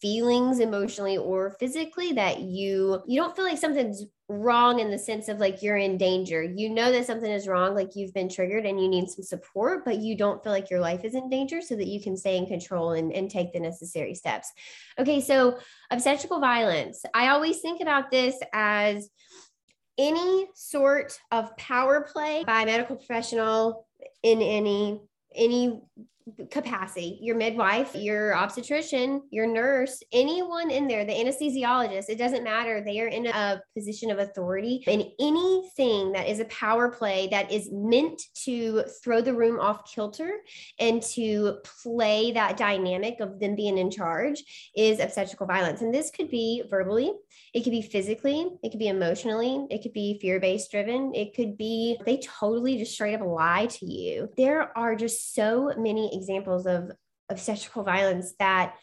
feelings 0.00 0.60
emotionally 0.60 1.16
or 1.16 1.50
physically 1.58 2.12
that 2.12 2.40
you 2.40 3.00
you 3.06 3.20
don't 3.20 3.34
feel 3.36 3.44
like 3.44 3.58
something's 3.58 4.04
wrong 4.28 4.80
in 4.80 4.90
the 4.90 4.98
sense 4.98 5.28
of 5.28 5.38
like 5.38 5.62
you're 5.62 5.76
in 5.76 5.96
danger. 5.96 6.42
You 6.42 6.70
know 6.70 6.92
that 6.92 7.06
something 7.06 7.30
is 7.30 7.48
wrong 7.48 7.74
like 7.74 7.96
you've 7.96 8.12
been 8.12 8.28
triggered 8.28 8.66
and 8.66 8.80
you 8.80 8.88
need 8.88 9.08
some 9.08 9.24
support 9.24 9.84
but 9.84 9.98
you 9.98 10.16
don't 10.16 10.42
feel 10.42 10.52
like 10.52 10.68
your 10.68 10.80
life 10.80 11.04
is 11.04 11.14
in 11.14 11.30
danger 11.30 11.62
so 11.62 11.76
that 11.76 11.86
you 11.86 12.00
can 12.00 12.16
stay 12.16 12.36
in 12.36 12.46
control 12.46 12.92
and, 12.92 13.12
and 13.12 13.30
take 13.30 13.52
the 13.52 13.60
necessary 13.60 14.14
steps. 14.14 14.52
Okay 14.98 15.20
so 15.20 15.58
obstetrical 15.90 16.40
violence. 16.40 17.04
I 17.14 17.28
always 17.28 17.60
think 17.60 17.80
about 17.80 18.10
this 18.10 18.36
as 18.52 19.08
any 19.96 20.48
sort 20.54 21.18
of 21.32 21.56
power 21.56 22.06
play 22.12 22.44
by 22.44 22.62
a 22.62 22.66
medical 22.66 22.96
professional 22.96 23.86
in 24.22 24.40
any 24.42 25.00
any 25.34 25.82
capacity 26.50 27.18
your 27.20 27.36
midwife 27.36 27.94
your 27.94 28.34
obstetrician 28.34 29.22
your 29.30 29.46
nurse 29.46 30.02
anyone 30.12 30.70
in 30.70 30.86
there 30.86 31.04
the 31.04 31.12
anesthesiologist 31.12 32.08
it 32.08 32.18
doesn't 32.18 32.44
matter. 32.44 32.82
They 32.84 33.00
are 33.00 33.08
in 33.08 33.26
a 33.26 33.60
position 33.76 34.10
of 34.10 34.18
authority. 34.18 34.82
And 34.86 35.04
anything 35.20 36.12
that 36.12 36.28
is 36.28 36.40
a 36.40 36.44
power 36.46 36.90
play 36.90 37.28
that 37.28 37.52
is 37.52 37.68
meant 37.72 38.20
to 38.44 38.84
throw 39.02 39.20
the 39.20 39.34
room 39.34 39.60
off 39.60 39.92
kilter 39.92 40.38
and 40.78 41.02
to 41.14 41.58
play 41.82 42.32
that 42.32 42.56
dynamic 42.56 43.20
of 43.20 43.40
them 43.40 43.54
being 43.54 43.78
in 43.78 43.90
charge 43.90 44.42
is 44.76 45.00
obstetrical 45.00 45.46
violence. 45.46 45.80
And 45.80 45.94
this 45.94 46.10
could 46.10 46.30
be 46.30 46.62
verbally 46.68 47.12
it 47.54 47.62
could 47.62 47.70
be 47.70 47.82
physically, 47.82 48.46
it 48.62 48.70
could 48.70 48.78
be 48.78 48.88
emotionally, 48.88 49.66
it 49.70 49.82
could 49.82 49.92
be 49.92 50.18
fear 50.20 50.38
based 50.38 50.70
driven, 50.70 51.14
it 51.14 51.34
could 51.34 51.56
be 51.56 51.98
they 52.04 52.18
totally 52.18 52.78
just 52.78 52.92
straight 52.92 53.14
up 53.14 53.26
lie 53.26 53.66
to 53.66 53.86
you. 53.86 54.28
There 54.36 54.76
are 54.76 54.94
just 54.94 55.34
so 55.34 55.72
many 55.78 56.14
examples 56.18 56.66
of 56.66 56.90
obstetrical 57.30 57.84
violence 57.84 58.34
that 58.38 58.74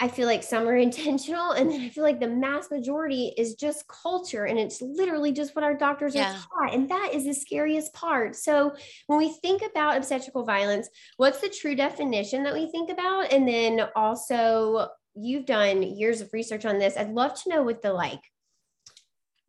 I 0.00 0.08
feel 0.08 0.26
like 0.26 0.42
some 0.42 0.68
are 0.68 0.76
intentional, 0.90 1.52
and 1.52 1.70
then 1.70 1.80
I 1.80 1.88
feel 1.88 2.04
like 2.04 2.20
the 2.20 2.28
mass 2.28 2.70
majority 2.70 3.32
is 3.38 3.54
just 3.54 3.88
culture, 3.88 4.44
and 4.44 4.58
it's 4.58 4.82
literally 4.82 5.32
just 5.32 5.54
what 5.54 5.64
our 5.64 5.74
doctors 5.74 6.14
yeah. 6.14 6.30
are 6.30 6.66
taught, 6.66 6.74
and 6.74 6.88
that 6.90 7.10
is 7.14 7.24
the 7.24 7.34
scariest 7.34 7.94
part. 7.94 8.36
So 8.36 8.74
when 9.06 9.18
we 9.18 9.32
think 9.40 9.62
about 9.62 9.96
obstetrical 9.96 10.44
violence, 10.44 10.88
what's 11.16 11.40
the 11.40 11.48
true 11.48 11.74
definition 11.74 12.42
that 12.44 12.54
we 12.54 12.70
think 12.70 12.90
about, 12.90 13.32
and 13.32 13.46
then 13.48 13.80
also 13.94 14.88
you've 15.14 15.46
done 15.46 15.82
years 15.82 16.20
of 16.20 16.32
research 16.32 16.64
on 16.64 16.78
this. 16.78 16.96
I'd 16.96 17.12
love 17.12 17.40
to 17.42 17.48
know 17.48 17.62
what 17.62 17.82
the 17.82 17.92
like 17.92 18.20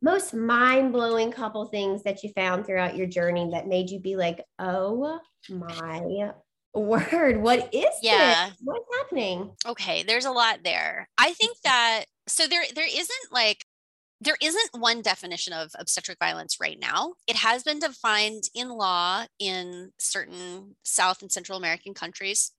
most 0.02 0.34
mind-blowing 0.34 1.32
couple 1.32 1.66
things 1.66 2.04
that 2.04 2.24
you 2.24 2.32
found 2.36 2.66
throughout 2.66 2.96
your 2.96 3.08
journey 3.08 3.50
that 3.52 3.68
made 3.68 3.90
you 3.90 4.00
be 4.00 4.16
like, 4.16 4.44
"Oh 4.60 5.20
my 5.50 6.32
word, 6.74 7.42
what 7.42 7.74
is 7.74 7.96
yeah. 8.02 8.50
this? 8.50 8.58
What's 8.64 8.86
happening?" 9.00 9.56
Okay, 9.66 10.04
there's 10.04 10.26
a 10.26 10.32
lot 10.32 10.60
there. 10.64 11.08
I 11.18 11.34
think 11.34 11.58
that 11.64 12.06
so 12.28 12.48
there 12.48 12.64
there 12.74 12.88
isn't 12.88 13.32
like 13.32 13.66
there 14.22 14.38
isn't 14.42 14.70
one 14.74 15.02
definition 15.02 15.54
of 15.54 15.72
obstetric 15.78 16.18
violence 16.20 16.58
right 16.60 16.80
now. 16.80 17.16
It 17.28 17.36
has 17.36 17.64
been 17.64 17.80
defined 17.80 18.44
in 18.54 18.70
law 18.70 19.26
in 19.40 19.92
certain 20.00 20.76
South 20.84 21.22
and 21.22 21.32
Central 21.32 21.58
American 21.58 21.94
countries 21.94 22.52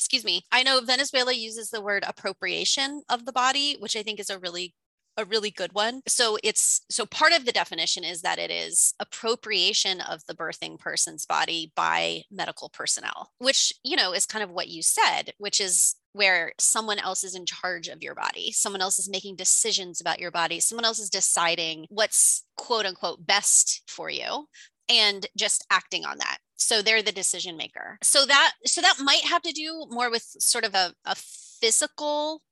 excuse 0.00 0.24
me. 0.24 0.42
I 0.50 0.62
know 0.62 0.80
Venezuela 0.80 1.34
uses 1.34 1.68
the 1.68 1.82
word 1.82 2.04
appropriation 2.06 3.02
of 3.10 3.26
the 3.26 3.32
body, 3.32 3.76
which 3.80 3.94
I 3.94 4.02
think 4.02 4.18
is 4.18 4.30
a 4.30 4.38
really 4.38 4.72
a 5.20 5.24
really 5.24 5.50
good 5.50 5.72
one. 5.72 6.02
So 6.06 6.38
it's 6.42 6.80
so 6.90 7.06
part 7.06 7.32
of 7.32 7.44
the 7.44 7.52
definition 7.52 8.04
is 8.04 8.22
that 8.22 8.38
it 8.38 8.50
is 8.50 8.94
appropriation 8.98 10.00
of 10.00 10.24
the 10.26 10.34
birthing 10.34 10.78
person's 10.78 11.26
body 11.26 11.72
by 11.76 12.22
medical 12.30 12.68
personnel, 12.70 13.30
which, 13.38 13.72
you 13.84 13.96
know, 13.96 14.12
is 14.12 14.26
kind 14.26 14.42
of 14.42 14.50
what 14.50 14.68
you 14.68 14.82
said, 14.82 15.32
which 15.38 15.60
is 15.60 15.96
where 16.12 16.52
someone 16.58 16.98
else 16.98 17.22
is 17.22 17.34
in 17.34 17.46
charge 17.46 17.86
of 17.88 18.02
your 18.02 18.14
body. 18.14 18.50
Someone 18.50 18.80
else 18.80 18.98
is 18.98 19.08
making 19.08 19.36
decisions 19.36 20.00
about 20.00 20.18
your 20.18 20.32
body. 20.32 20.58
Someone 20.58 20.84
else 20.84 20.98
is 20.98 21.10
deciding 21.10 21.86
what's 21.88 22.44
quote 22.56 22.86
unquote 22.86 23.24
best 23.26 23.82
for 23.86 24.10
you 24.10 24.46
and 24.88 25.26
just 25.36 25.64
acting 25.70 26.04
on 26.04 26.18
that 26.18 26.38
so 26.56 26.82
they're 26.82 27.02
the 27.02 27.12
decision 27.12 27.56
maker 27.56 27.96
so 28.02 28.26
that 28.26 28.52
so 28.66 28.80
that 28.80 28.96
might 29.00 29.24
have 29.24 29.40
to 29.40 29.52
do 29.52 29.86
more 29.88 30.10
with 30.10 30.22
sort 30.38 30.64
of 30.64 30.74
a, 30.74 30.92
a 31.04 31.14
physical 31.14 32.42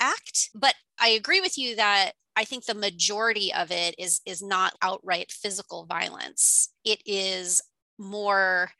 act 0.00 0.50
but 0.54 0.74
i 1.00 1.08
agree 1.08 1.40
with 1.40 1.58
you 1.58 1.76
that 1.76 2.12
i 2.36 2.44
think 2.44 2.64
the 2.64 2.74
majority 2.74 3.52
of 3.52 3.70
it 3.70 3.94
is 3.98 4.20
is 4.26 4.42
not 4.42 4.74
outright 4.82 5.30
physical 5.30 5.86
violence 5.86 6.70
it 6.84 7.00
is 7.06 7.62
more 7.98 8.70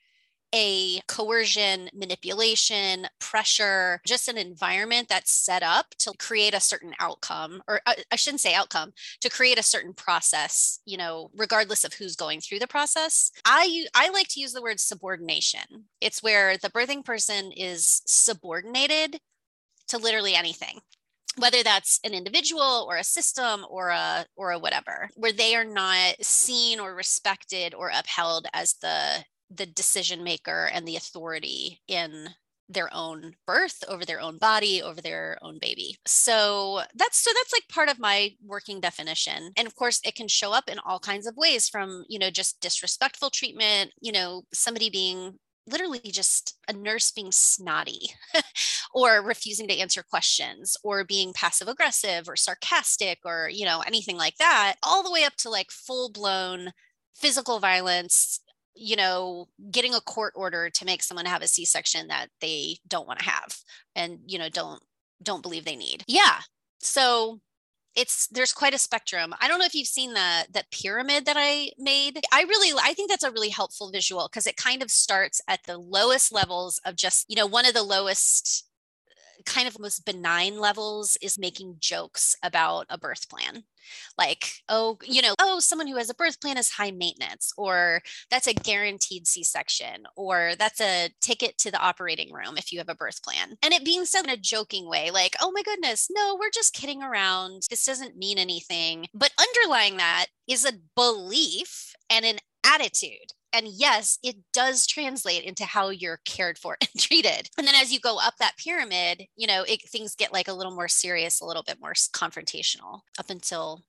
a 0.54 1.00
coercion, 1.08 1.90
manipulation, 1.92 3.06
pressure, 3.18 4.00
just 4.06 4.28
an 4.28 4.38
environment 4.38 5.08
that's 5.08 5.32
set 5.32 5.62
up 5.62 5.86
to 5.98 6.12
create 6.18 6.54
a 6.54 6.60
certain 6.60 6.94
outcome, 7.00 7.62
or 7.68 7.80
uh, 7.86 7.94
I 8.10 8.16
shouldn't 8.16 8.40
say 8.40 8.54
outcome, 8.54 8.92
to 9.20 9.28
create 9.28 9.58
a 9.58 9.62
certain 9.62 9.92
process, 9.92 10.80
you 10.86 10.96
know, 10.96 11.30
regardless 11.36 11.84
of 11.84 11.94
who's 11.94 12.16
going 12.16 12.40
through 12.40 12.60
the 12.60 12.66
process. 12.66 13.30
I, 13.44 13.86
I 13.94 14.08
like 14.10 14.28
to 14.28 14.40
use 14.40 14.52
the 14.52 14.62
word 14.62 14.80
subordination. 14.80 15.84
It's 16.00 16.22
where 16.22 16.56
the 16.56 16.70
birthing 16.70 17.04
person 17.04 17.52
is 17.52 18.02
subordinated 18.06 19.20
to 19.88 19.98
literally 19.98 20.34
anything 20.34 20.80
whether 21.38 21.62
that's 21.62 22.00
an 22.04 22.14
individual 22.14 22.86
or 22.88 22.96
a 22.96 23.04
system 23.04 23.64
or 23.70 23.88
a 23.88 24.26
or 24.36 24.52
a 24.52 24.58
whatever 24.58 25.08
where 25.14 25.32
they 25.32 25.54
are 25.54 25.64
not 25.64 26.14
seen 26.20 26.80
or 26.80 26.94
respected 26.94 27.74
or 27.74 27.90
upheld 27.94 28.46
as 28.52 28.74
the 28.82 29.24
the 29.50 29.66
decision 29.66 30.22
maker 30.22 30.70
and 30.72 30.86
the 30.86 30.96
authority 30.96 31.80
in 31.88 32.28
their 32.68 32.92
own 32.92 33.32
birth 33.46 33.82
over 33.88 34.04
their 34.04 34.20
own 34.20 34.36
body 34.36 34.82
over 34.82 35.00
their 35.00 35.38
own 35.40 35.58
baby. 35.58 35.96
So 36.06 36.82
that's 36.94 37.18
so 37.18 37.30
that's 37.34 37.52
like 37.52 37.66
part 37.68 37.88
of 37.88 37.98
my 37.98 38.32
working 38.44 38.80
definition. 38.80 39.52
And 39.56 39.66
of 39.66 39.74
course 39.74 40.00
it 40.04 40.14
can 40.14 40.28
show 40.28 40.52
up 40.52 40.68
in 40.68 40.78
all 40.84 40.98
kinds 40.98 41.26
of 41.26 41.36
ways 41.36 41.68
from 41.68 42.04
you 42.08 42.18
know 42.18 42.30
just 42.30 42.60
disrespectful 42.60 43.30
treatment 43.30 43.92
you 44.00 44.12
know 44.12 44.42
somebody 44.52 44.90
being 44.90 45.38
literally 45.70 46.00
just 46.04 46.56
a 46.68 46.72
nurse 46.72 47.10
being 47.10 47.32
snotty 47.32 48.10
or 48.94 49.22
refusing 49.22 49.68
to 49.68 49.78
answer 49.78 50.02
questions 50.02 50.76
or 50.82 51.04
being 51.04 51.32
passive 51.32 51.68
aggressive 51.68 52.28
or 52.28 52.36
sarcastic 52.36 53.18
or 53.24 53.48
you 53.52 53.64
know 53.64 53.82
anything 53.86 54.16
like 54.16 54.36
that 54.38 54.76
all 54.82 55.02
the 55.02 55.12
way 55.12 55.24
up 55.24 55.34
to 55.36 55.50
like 55.50 55.70
full 55.70 56.10
blown 56.10 56.72
physical 57.14 57.58
violence 57.58 58.40
you 58.74 58.96
know 58.96 59.46
getting 59.70 59.94
a 59.94 60.00
court 60.00 60.32
order 60.36 60.70
to 60.70 60.84
make 60.84 61.02
someone 61.02 61.26
have 61.26 61.42
a 61.42 61.48
c-section 61.48 62.08
that 62.08 62.28
they 62.40 62.76
don't 62.86 63.06
want 63.06 63.18
to 63.18 63.24
have 63.24 63.58
and 63.96 64.18
you 64.26 64.38
know 64.38 64.48
don't 64.48 64.82
don't 65.20 65.42
believe 65.42 65.64
they 65.64 65.76
need. 65.76 66.04
Yeah 66.06 66.38
so 66.80 67.40
it's 67.94 68.28
there's 68.28 68.52
quite 68.52 68.74
a 68.74 68.78
spectrum. 68.78 69.34
I 69.40 69.48
don't 69.48 69.58
know 69.58 69.64
if 69.64 69.74
you've 69.74 69.88
seen 69.88 70.14
the 70.14 70.46
that 70.52 70.70
pyramid 70.70 71.24
that 71.26 71.36
i 71.38 71.70
made. 71.78 72.20
I 72.32 72.42
really 72.42 72.78
i 72.82 72.94
think 72.94 73.10
that's 73.10 73.24
a 73.24 73.30
really 73.30 73.48
helpful 73.50 73.90
visual 73.90 74.28
because 74.30 74.46
it 74.46 74.56
kind 74.56 74.82
of 74.82 74.90
starts 74.90 75.40
at 75.48 75.60
the 75.66 75.78
lowest 75.78 76.32
levels 76.32 76.80
of 76.84 76.96
just 76.96 77.26
you 77.28 77.36
know 77.36 77.46
one 77.46 77.66
of 77.66 77.74
the 77.74 77.82
lowest 77.82 78.67
kind 79.48 79.66
of 79.66 79.80
most 79.80 80.04
benign 80.04 80.60
levels 80.60 81.16
is 81.22 81.38
making 81.38 81.76
jokes 81.80 82.36
about 82.42 82.86
a 82.90 82.98
birth 82.98 83.28
plan. 83.28 83.64
Like, 84.18 84.62
oh, 84.68 84.98
you 85.02 85.22
know, 85.22 85.34
oh, 85.40 85.60
someone 85.60 85.86
who 85.86 85.96
has 85.96 86.10
a 86.10 86.14
birth 86.14 86.40
plan 86.40 86.58
is 86.58 86.70
high 86.70 86.90
maintenance, 86.90 87.52
or 87.56 88.02
that's 88.30 88.46
a 88.46 88.52
guaranteed 88.52 89.26
C 89.26 89.42
section, 89.42 90.06
or 90.14 90.52
that's 90.58 90.80
a 90.80 91.08
ticket 91.20 91.56
to 91.58 91.70
the 91.70 91.80
operating 91.80 92.32
room 92.32 92.56
if 92.58 92.70
you 92.70 92.78
have 92.78 92.90
a 92.90 92.94
birth 92.94 93.22
plan. 93.22 93.56
And 93.62 93.72
it 93.72 93.84
being 93.84 94.04
said 94.04 94.24
in 94.24 94.30
a 94.30 94.36
joking 94.36 94.88
way, 94.88 95.10
like, 95.10 95.36
oh 95.40 95.50
my 95.52 95.62
goodness, 95.62 96.08
no, 96.10 96.36
we're 96.38 96.50
just 96.50 96.74
kidding 96.74 97.02
around. 97.02 97.62
This 97.70 97.84
doesn't 97.84 98.18
mean 98.18 98.38
anything. 98.38 99.06
But 99.14 99.32
underlying 99.38 99.96
that 99.96 100.26
is 100.46 100.66
a 100.66 100.72
belief 100.94 101.94
and 102.10 102.26
an 102.26 102.38
attitude 102.64 103.32
and 103.52 103.66
yes, 103.68 104.18
it 104.22 104.36
does 104.52 104.86
translate 104.86 105.44
into 105.44 105.64
how 105.64 105.88
you're 105.88 106.20
cared 106.24 106.58
for 106.58 106.76
and 106.80 107.00
treated. 107.00 107.50
And 107.56 107.66
then 107.66 107.74
as 107.74 107.92
you 107.92 108.00
go 108.00 108.18
up 108.18 108.34
that 108.38 108.56
pyramid, 108.58 109.26
you 109.36 109.46
know, 109.46 109.64
it, 109.66 109.82
things 109.88 110.14
get 110.14 110.32
like 110.32 110.48
a 110.48 110.52
little 110.52 110.74
more 110.74 110.88
serious, 110.88 111.40
a 111.40 111.46
little 111.46 111.62
bit 111.62 111.80
more 111.80 111.92
confrontational 111.92 113.00
up 113.18 113.30
until 113.30 113.82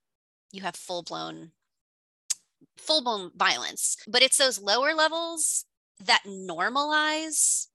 you 0.51 0.61
have 0.61 0.75
full 0.75 1.03
blown 1.03 1.51
full 2.77 3.03
blown 3.03 3.31
violence. 3.35 3.97
But 4.07 4.21
it's 4.21 4.37
those 4.37 4.61
lower 4.61 4.93
levels 4.93 5.65
that 6.03 6.23
normalize 6.25 7.67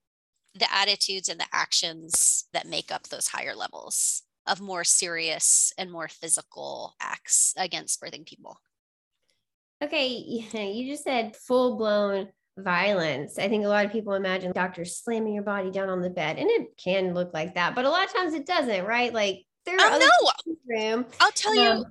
the 0.53 0.73
attitudes 0.73 1.29
and 1.29 1.39
the 1.39 1.45
actions 1.51 2.45
that 2.53 2.67
make 2.67 2.91
up 2.91 3.07
those 3.07 3.27
higher 3.27 3.55
levels 3.55 4.23
of 4.47 4.61
more 4.61 4.83
serious 4.83 5.73
and 5.77 5.91
more 5.91 6.07
physical 6.07 6.95
acts 7.01 7.53
against 7.57 8.01
birthing 8.01 8.25
people. 8.25 8.59
Okay, 9.83 10.07
you 10.07 10.91
just 10.91 11.03
said 11.03 11.35
full 11.35 11.77
blown 11.77 12.29
violence. 12.57 13.37
I 13.37 13.49
think 13.49 13.65
a 13.65 13.67
lot 13.67 13.85
of 13.85 13.91
people 13.91 14.13
imagine 14.13 14.51
doctors 14.53 14.97
slamming 14.97 15.33
your 15.33 15.43
body 15.43 15.71
down 15.71 15.89
on 15.89 16.01
the 16.01 16.09
bed, 16.09 16.37
and 16.37 16.49
it 16.49 16.77
can 16.77 17.13
look 17.13 17.33
like 17.33 17.55
that, 17.55 17.75
but 17.75 17.85
a 17.85 17.89
lot 17.89 18.05
of 18.05 18.13
times 18.13 18.33
it 18.33 18.45
doesn't, 18.45 18.85
right? 18.85 19.13
Like 19.13 19.45
there 19.65 19.75
are 19.75 19.99
oh, 19.99 20.33
no. 20.45 20.55
room. 20.67 21.05
I'll 21.19 21.31
tell 21.31 21.57
um, 21.59 21.77
you. 21.77 21.85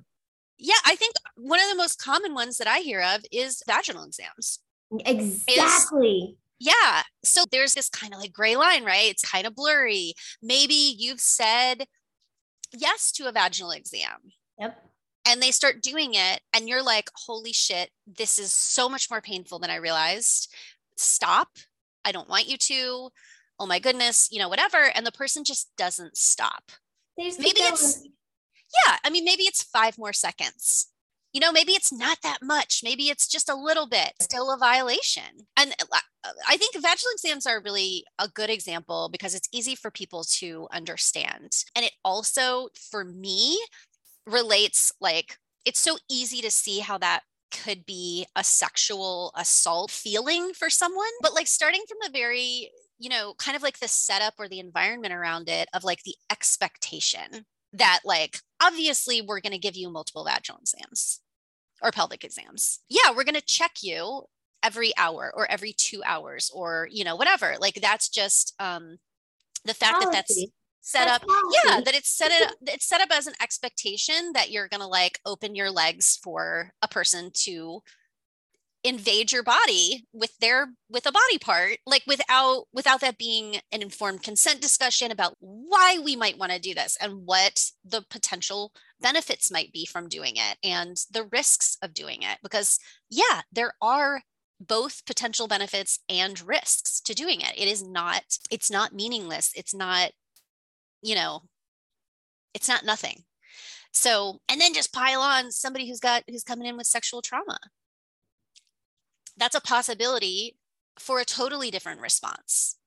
Yeah, 0.57 0.79
I 0.85 0.95
think 0.95 1.15
one 1.35 1.59
of 1.59 1.69
the 1.69 1.75
most 1.75 2.01
common 2.01 2.33
ones 2.33 2.57
that 2.57 2.67
I 2.67 2.79
hear 2.79 3.01
of 3.01 3.21
is 3.31 3.61
vaginal 3.67 4.05
exams. 4.05 4.59
Exactly. 5.05 6.37
Is, 6.59 6.67
yeah. 6.67 7.03
So 7.23 7.43
there's 7.51 7.73
this 7.73 7.89
kind 7.89 8.13
of 8.13 8.19
like 8.19 8.31
gray 8.31 8.55
line, 8.55 8.85
right? 8.85 9.11
It's 9.11 9.29
kind 9.29 9.45
of 9.45 9.55
blurry. 9.55 10.13
Maybe 10.41 10.95
you've 10.97 11.19
said 11.19 11.85
yes 12.71 13.11
to 13.13 13.27
a 13.27 13.33
vaginal 13.33 13.71
exam. 13.71 14.31
Yep 14.57 14.81
and 15.25 15.41
they 15.41 15.51
start 15.51 15.81
doing 15.81 16.13
it 16.13 16.41
and 16.53 16.69
you're 16.69 16.83
like 16.83 17.09
holy 17.15 17.51
shit 17.51 17.89
this 18.05 18.37
is 18.39 18.53
so 18.53 18.87
much 18.87 19.09
more 19.09 19.21
painful 19.21 19.59
than 19.59 19.69
i 19.69 19.75
realized. 19.75 20.53
Stop. 20.97 21.49
I 22.05 22.11
don't 22.11 22.29
want 22.29 22.47
you 22.47 22.57
to. 22.57 23.09
Oh 23.59 23.65
my 23.65 23.79
goodness 23.79 24.29
you 24.31 24.39
know 24.39 24.49
whatever 24.49 24.91
and 24.93 25.05
the 25.05 25.11
person 25.11 25.43
just 25.43 25.69
doesn't 25.77 26.17
stop. 26.17 26.71
Maybe 27.17 27.61
it's 27.61 28.03
yeah 28.85 28.97
i 29.03 29.09
mean 29.09 29.23
maybe 29.23 29.43
it's 29.43 29.63
five 29.63 29.97
more 29.97 30.13
seconds. 30.13 30.91
You 31.33 31.41
know 31.41 31.51
maybe 31.51 31.73
it's 31.73 31.91
not 31.91 32.19
that 32.23 32.39
much. 32.41 32.81
Maybe 32.83 33.09
it's 33.09 33.27
just 33.27 33.49
a 33.49 33.55
little 33.55 33.87
bit. 33.87 34.13
Still 34.21 34.53
a 34.53 34.57
violation. 34.57 35.47
And 35.57 35.73
uh, 35.91 35.99
i 36.47 36.57
think 36.57 36.75
vaginal 36.75 37.11
exams 37.13 37.45
are 37.45 37.61
really 37.61 38.03
a 38.19 38.27
good 38.27 38.49
example 38.49 39.09
because 39.11 39.35
it's 39.35 39.49
easy 39.51 39.75
for 39.75 39.91
people 39.91 40.23
to 40.23 40.67
understand. 40.71 41.51
And 41.75 41.85
it 41.85 41.93
also 42.03 42.69
for 42.91 43.03
me 43.03 43.59
relates 44.27 44.91
like 44.99 45.37
it's 45.65 45.79
so 45.79 45.97
easy 46.09 46.41
to 46.41 46.51
see 46.51 46.79
how 46.79 46.97
that 46.97 47.21
could 47.51 47.85
be 47.85 48.25
a 48.35 48.43
sexual 48.43 49.31
assault 49.35 49.91
feeling 49.91 50.51
for 50.53 50.69
someone 50.69 51.05
but 51.21 51.33
like 51.33 51.47
starting 51.47 51.83
from 51.87 51.97
the 52.01 52.17
very 52.17 52.71
you 52.99 53.09
know 53.09 53.33
kind 53.37 53.55
of 53.55 53.63
like 53.63 53.79
the 53.79 53.87
setup 53.87 54.33
or 54.37 54.47
the 54.47 54.59
environment 54.59 55.13
around 55.13 55.47
it 55.47 55.69
of 55.73 55.83
like 55.83 56.03
the 56.03 56.15
expectation 56.31 57.45
that 57.71 57.99
like 58.03 58.39
obviously 58.61 59.21
we're 59.21 59.41
going 59.41 59.53
to 59.53 59.59
give 59.59 59.75
you 59.75 59.89
multiple 59.89 60.25
vaginal 60.25 60.59
exams 60.59 61.21
or 61.81 61.91
pelvic 61.91 62.23
exams 62.23 62.79
yeah 62.89 63.11
we're 63.11 63.23
going 63.23 63.35
to 63.35 63.41
check 63.41 63.71
you 63.81 64.23
every 64.63 64.91
hour 64.97 65.31
or 65.35 65.49
every 65.49 65.71
two 65.71 66.01
hours 66.05 66.51
or 66.53 66.87
you 66.91 67.03
know 67.03 67.15
whatever 67.15 67.55
like 67.59 67.75
that's 67.81 68.09
just 68.09 68.53
um 68.59 68.97
the 69.65 69.73
fact 69.73 70.01
Policy. 70.01 70.05
that 70.05 70.25
that's 70.27 70.45
set 70.85 71.05
That's 71.05 71.23
up 71.23 71.29
yeah 71.65 71.81
that 71.81 71.95
it's 71.95 72.15
set 72.15 72.31
it 72.31 72.55
it's 72.67 72.87
set 72.87 73.01
up 73.01 73.09
as 73.11 73.25
an 73.25 73.33
expectation 73.41 74.33
that 74.33 74.51
you're 74.51 74.67
going 74.67 74.81
to 74.81 74.87
like 74.87 75.19
open 75.25 75.55
your 75.55 75.71
legs 75.71 76.19
for 76.23 76.71
a 76.83 76.87
person 76.87 77.31
to 77.45 77.81
invade 78.83 79.31
your 79.31 79.41
body 79.41 80.05
with 80.13 80.37
their 80.37 80.67
with 80.87 81.07
a 81.07 81.11
body 81.11 81.39
part 81.39 81.77
like 81.87 82.03
without 82.05 82.65
without 82.71 83.01
that 83.01 83.17
being 83.17 83.55
an 83.71 83.81
informed 83.81 84.21
consent 84.21 84.61
discussion 84.61 85.09
about 85.09 85.35
why 85.39 85.97
we 86.05 86.15
might 86.15 86.37
want 86.37 86.51
to 86.51 86.59
do 86.59 86.75
this 86.75 86.95
and 87.01 87.25
what 87.25 87.63
the 87.83 88.03
potential 88.11 88.71
benefits 89.01 89.49
might 89.49 89.71
be 89.73 89.87
from 89.87 90.07
doing 90.07 90.33
it 90.35 90.57
and 90.63 90.97
the 91.09 91.27
risks 91.31 91.77
of 91.81 91.95
doing 91.95 92.21
it 92.21 92.37
because 92.43 92.77
yeah 93.09 93.41
there 93.51 93.73
are 93.81 94.21
both 94.59 95.05
potential 95.05 95.47
benefits 95.47 95.99
and 96.09 96.39
risks 96.45 97.01
to 97.01 97.13
doing 97.13 97.41
it. 97.41 97.53
It 97.57 97.67
is 97.67 97.83
not 97.83 98.23
it's 98.51 98.71
not 98.71 98.93
meaningless. 98.93 99.51
It's 99.55 99.73
not 99.73 100.11
you 101.05 101.13
know, 101.13 101.43
it's 102.55 102.67
not 102.67 102.83
nothing. 102.83 103.23
So, 103.91 104.39
and 104.49 104.59
then 104.59 104.73
just 104.73 104.91
pile 104.91 105.21
on 105.21 105.51
somebody 105.51 105.87
who's 105.87 105.99
got, 105.99 106.23
who's 106.27 106.43
coming 106.43 106.67
in 106.67 106.75
with 106.75 106.87
sexual 106.87 107.21
trauma. 107.21 107.59
That's 109.37 109.55
a 109.55 109.61
possibility 109.61 110.57
for 110.97 111.19
a 111.19 111.25
totally 111.25 111.69
different 111.69 112.01
response. 112.01 112.77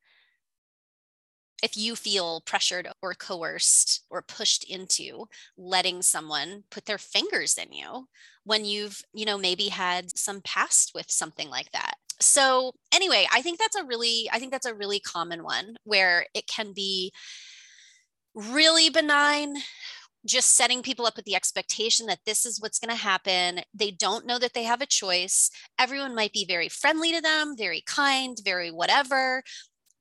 If 1.62 1.76
you 1.76 1.94
feel 1.96 2.40
pressured 2.44 2.88
or 3.02 3.14
coerced 3.14 4.04
or 4.10 4.22
pushed 4.22 4.64
into 4.64 5.26
letting 5.56 6.02
someone 6.02 6.64
put 6.70 6.86
their 6.86 6.98
fingers 6.98 7.56
in 7.56 7.72
you 7.72 8.08
when 8.44 8.64
you've, 8.64 9.02
you 9.12 9.24
know, 9.24 9.38
maybe 9.38 9.68
had 9.68 10.16
some 10.16 10.40
past 10.40 10.92
with 10.94 11.10
something 11.10 11.48
like 11.48 11.70
that. 11.72 11.94
So, 12.20 12.72
anyway, 12.92 13.26
I 13.32 13.42
think 13.42 13.58
that's 13.58 13.76
a 13.76 13.84
really, 13.84 14.28
I 14.32 14.40
think 14.40 14.50
that's 14.50 14.66
a 14.66 14.74
really 14.74 14.98
common 14.98 15.44
one 15.44 15.76
where 15.84 16.26
it 16.34 16.48
can 16.48 16.72
be 16.72 17.12
really 18.38 18.88
benign 18.88 19.56
just 20.26 20.56
setting 20.56 20.82
people 20.82 21.06
up 21.06 21.16
with 21.16 21.24
the 21.24 21.34
expectation 21.34 22.06
that 22.06 22.20
this 22.26 22.44
is 22.44 22.60
what's 22.60 22.78
going 22.78 22.94
to 22.94 23.02
happen. 23.02 23.60
They 23.74 23.90
don't 23.90 24.26
know 24.26 24.38
that 24.38 24.52
they 24.52 24.64
have 24.64 24.80
a 24.80 24.86
choice. 24.86 25.50
Everyone 25.78 26.14
might 26.14 26.32
be 26.32 26.44
very 26.44 26.68
friendly 26.68 27.12
to 27.12 27.20
them, 27.20 27.56
very 27.56 27.82
kind, 27.86 28.36
very 28.44 28.70
whatever, 28.70 29.42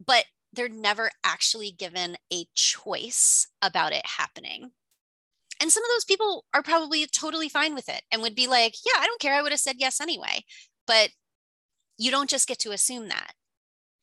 but 0.05 0.25
they're 0.53 0.69
never 0.69 1.11
actually 1.23 1.71
given 1.71 2.17
a 2.33 2.45
choice 2.55 3.47
about 3.61 3.93
it 3.93 4.05
happening. 4.05 4.71
And 5.61 5.71
some 5.71 5.83
of 5.83 5.89
those 5.89 6.05
people 6.05 6.45
are 6.53 6.63
probably 6.63 7.05
totally 7.07 7.49
fine 7.49 7.73
with 7.73 7.89
it 7.89 8.01
and 8.11 8.21
would 8.21 8.35
be 8.35 8.47
like, 8.47 8.75
yeah, 8.85 8.99
I 9.01 9.05
don't 9.05 9.21
care. 9.21 9.33
I 9.33 9.41
would 9.41 9.51
have 9.51 9.59
said 9.59 9.77
yes 9.79 9.99
anyway. 10.01 10.43
But 10.85 11.09
you 11.97 12.11
don't 12.11 12.29
just 12.29 12.47
get 12.47 12.59
to 12.59 12.71
assume 12.71 13.09
that 13.09 13.33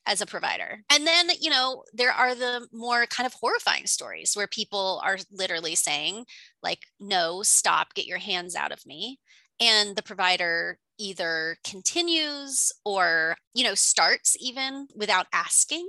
as 0.05 0.21
a 0.21 0.25
provider. 0.25 0.83
And 0.91 1.05
then, 1.07 1.29
you 1.39 1.49
know, 1.49 1.83
there 1.93 2.11
are 2.11 2.35
the 2.35 2.67
more 2.71 3.05
kind 3.07 3.25
of 3.25 3.33
horrifying 3.33 3.87
stories 3.87 4.33
where 4.35 4.47
people 4.47 5.01
are 5.03 5.17
literally 5.31 5.75
saying, 5.75 6.25
like, 6.61 6.79
no, 6.99 7.41
stop, 7.41 7.93
get 7.93 8.05
your 8.05 8.19
hands 8.19 8.55
out 8.55 8.71
of 8.71 8.85
me. 8.85 9.19
And 9.59 9.95
the 9.95 10.03
provider 10.03 10.79
either 10.97 11.57
continues 11.63 12.71
or, 12.83 13.35
you 13.53 13.63
know, 13.63 13.73
starts 13.73 14.37
even 14.39 14.87
without 14.95 15.27
asking 15.33 15.87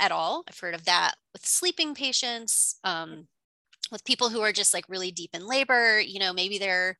at 0.00 0.12
all. 0.12 0.44
I've 0.48 0.58
heard 0.58 0.74
of 0.74 0.84
that 0.84 1.14
with 1.32 1.46
sleeping 1.46 1.94
patients, 1.94 2.78
um, 2.84 3.26
with 3.90 4.04
people 4.04 4.30
who 4.30 4.40
are 4.40 4.52
just 4.52 4.74
like 4.74 4.88
really 4.88 5.10
deep 5.10 5.30
in 5.34 5.46
labor. 5.46 6.00
You 6.00 6.18
know, 6.20 6.32
maybe 6.32 6.58
they're, 6.58 6.98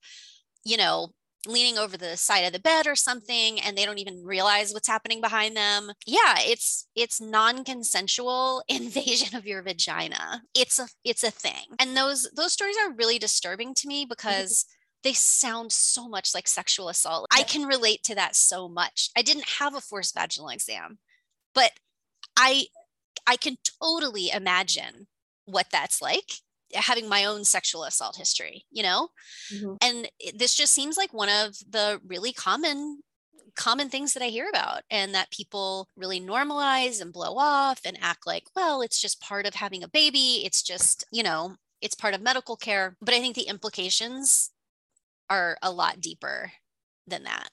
you 0.65 0.77
know, 0.77 1.13
leaning 1.47 1.79
over 1.79 1.97
the 1.97 2.17
side 2.17 2.41
of 2.41 2.53
the 2.53 2.61
bed 2.61 2.87
or 2.87 2.95
something 2.95 3.61
and 3.61 3.77
they 3.77 3.85
don't 3.85 3.99
even 3.99 4.25
realize 4.25 4.73
what's 4.73 4.89
happening 4.89 5.21
behind 5.21 5.57
them. 5.57 5.93
Yeah 6.07 6.37
it's 6.39 6.87
it's 6.95 7.21
non-consensual 7.21 8.63
invasion 8.69 9.37
of 9.37 9.47
your 9.47 9.63
vagina. 9.63 10.43
It's 10.55 10.79
a 10.79 10.89
it's 11.05 11.25
a 11.25 11.31
thing. 11.31 11.77
And 11.79 11.97
those 11.97 12.29
those 12.37 12.53
stories 12.53 12.77
are 12.83 12.93
really 12.93 13.19
disturbing 13.19 13.75
to 13.75 13.89
me 13.89 14.05
mm-hmm. 14.05 14.11
because 14.11 14.67
they 15.03 15.13
sound 15.13 15.71
so 15.71 16.09
much 16.09 16.35
like 16.35 16.49
sexual 16.49 16.89
assault. 16.89 17.27
I 17.31 17.43
can 17.43 17.67
relate 17.67 18.03
to 18.05 18.15
that 18.15 18.35
so 18.35 18.71
much. 18.71 19.11
I 19.15 19.21
didn't 19.21 19.49
have 19.59 19.75
a 19.75 19.81
forced 19.81 20.15
vaginal 20.15 20.49
exam 20.49 20.99
but 21.55 21.71
i 22.37 22.67
i 23.27 23.37
can 23.37 23.57
totally 23.81 24.31
imagine 24.31 25.07
what 25.47 25.67
that's 25.71 26.03
like 26.03 26.33
having 26.75 27.09
my 27.09 27.25
own 27.25 27.45
sexual 27.45 27.85
assault 27.85 28.17
history, 28.17 28.65
you 28.71 28.83
know? 28.83 29.09
Mm-hmm. 29.53 29.75
And 29.81 30.09
this 30.35 30.55
just 30.55 30.73
seems 30.73 30.97
like 30.97 31.13
one 31.13 31.29
of 31.29 31.57
the 31.69 32.01
really 32.07 32.33
common 32.33 33.01
common 33.57 33.89
things 33.89 34.15
that 34.15 34.23
I 34.23 34.29
hear 34.29 34.49
about 34.49 34.83
and 34.91 35.15
that 35.15 35.31
people 35.31 35.89
really 35.97 36.21
normalize 36.21 37.01
and 37.01 37.13
blow 37.13 37.37
off 37.37 37.81
and 37.85 37.97
act 38.01 38.27
like, 38.27 38.45
well, 38.57 38.83
it's 38.83 39.01
just 39.01 39.21
part 39.21 39.47
of 39.47 39.55
having 39.55 39.85
a 39.85 39.89
baby. 39.89 40.43
It's 40.45 40.63
just, 40.63 41.07
you 41.13 41.23
know, 41.23 41.55
it's 41.81 41.95
part 41.95 42.15
of 42.15 42.21
medical 42.21 42.57
care. 42.57 42.97
But 43.01 43.15
I 43.15 43.21
think 43.21 43.37
the 43.37 43.43
implications 43.43 44.51
are 45.31 45.57
a 45.63 45.71
lot 45.71 46.01
deeper 46.01 46.53
than 47.07 47.25
that. 47.25 47.49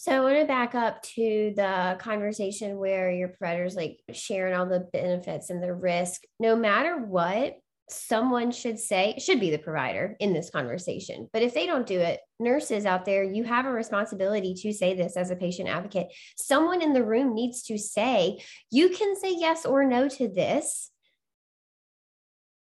So 0.00 0.12
I 0.12 0.20
want 0.20 0.38
to 0.38 0.46
back 0.46 0.74
up 0.74 1.02
to 1.14 1.52
the 1.54 1.94
conversation 2.00 2.78
where 2.78 3.10
your 3.10 3.28
provider's 3.28 3.76
like 3.76 4.00
sharing 4.14 4.54
all 4.54 4.64
the 4.64 4.88
benefits 4.94 5.50
and 5.50 5.62
the 5.62 5.74
risk. 5.74 6.22
No 6.38 6.56
matter 6.56 6.96
what, 6.96 7.58
someone 7.90 8.50
should 8.50 8.78
say, 8.78 9.16
should 9.18 9.40
be 9.40 9.50
the 9.50 9.58
provider 9.58 10.16
in 10.18 10.32
this 10.32 10.48
conversation. 10.48 11.28
But 11.34 11.42
if 11.42 11.52
they 11.52 11.66
don't 11.66 11.86
do 11.86 12.00
it, 12.00 12.18
nurses 12.38 12.86
out 12.86 13.04
there, 13.04 13.22
you 13.22 13.44
have 13.44 13.66
a 13.66 13.70
responsibility 13.70 14.54
to 14.62 14.72
say 14.72 14.94
this 14.94 15.18
as 15.18 15.30
a 15.30 15.36
patient 15.36 15.68
advocate. 15.68 16.06
Someone 16.34 16.80
in 16.80 16.94
the 16.94 17.04
room 17.04 17.34
needs 17.34 17.64
to 17.64 17.76
say, 17.76 18.38
you 18.70 18.88
can 18.88 19.16
say 19.16 19.34
yes 19.36 19.66
or 19.66 19.84
no 19.84 20.08
to 20.08 20.28
this 20.28 20.90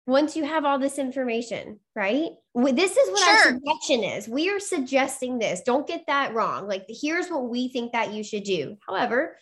once 0.08 0.36
you 0.36 0.44
have 0.44 0.66
all 0.66 0.78
this 0.78 1.00
information, 1.00 1.80
right? 1.96 2.30
This 2.54 2.96
is 2.96 3.12
what 3.12 3.20
sure. 3.20 3.54
our 3.54 3.60
suggestion 3.60 4.04
is. 4.04 4.28
We 4.28 4.50
are 4.50 4.60
suggesting 4.60 5.40
this. 5.40 5.62
Don't 5.62 5.88
get 5.88 6.06
that 6.08 6.34
wrong. 6.34 6.68
Like, 6.68 6.86
here's 6.88 7.28
what 7.30 7.50
we 7.50 7.70
think 7.70 7.92
that 7.92 8.14
you 8.14 8.24
should 8.24 8.44
do. 8.44 8.78
However, 8.88 9.38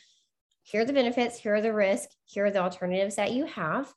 here 0.64 0.82
are 0.82 0.86
the 0.86 0.94
benefits, 0.94 1.38
here 1.38 1.56
are 1.56 1.62
the 1.62 1.74
risks, 1.74 2.16
here 2.26 2.46
are 2.46 2.52
the 2.52 2.62
alternatives 2.62 3.16
that 3.16 3.34
you 3.34 3.46
have 3.46 3.94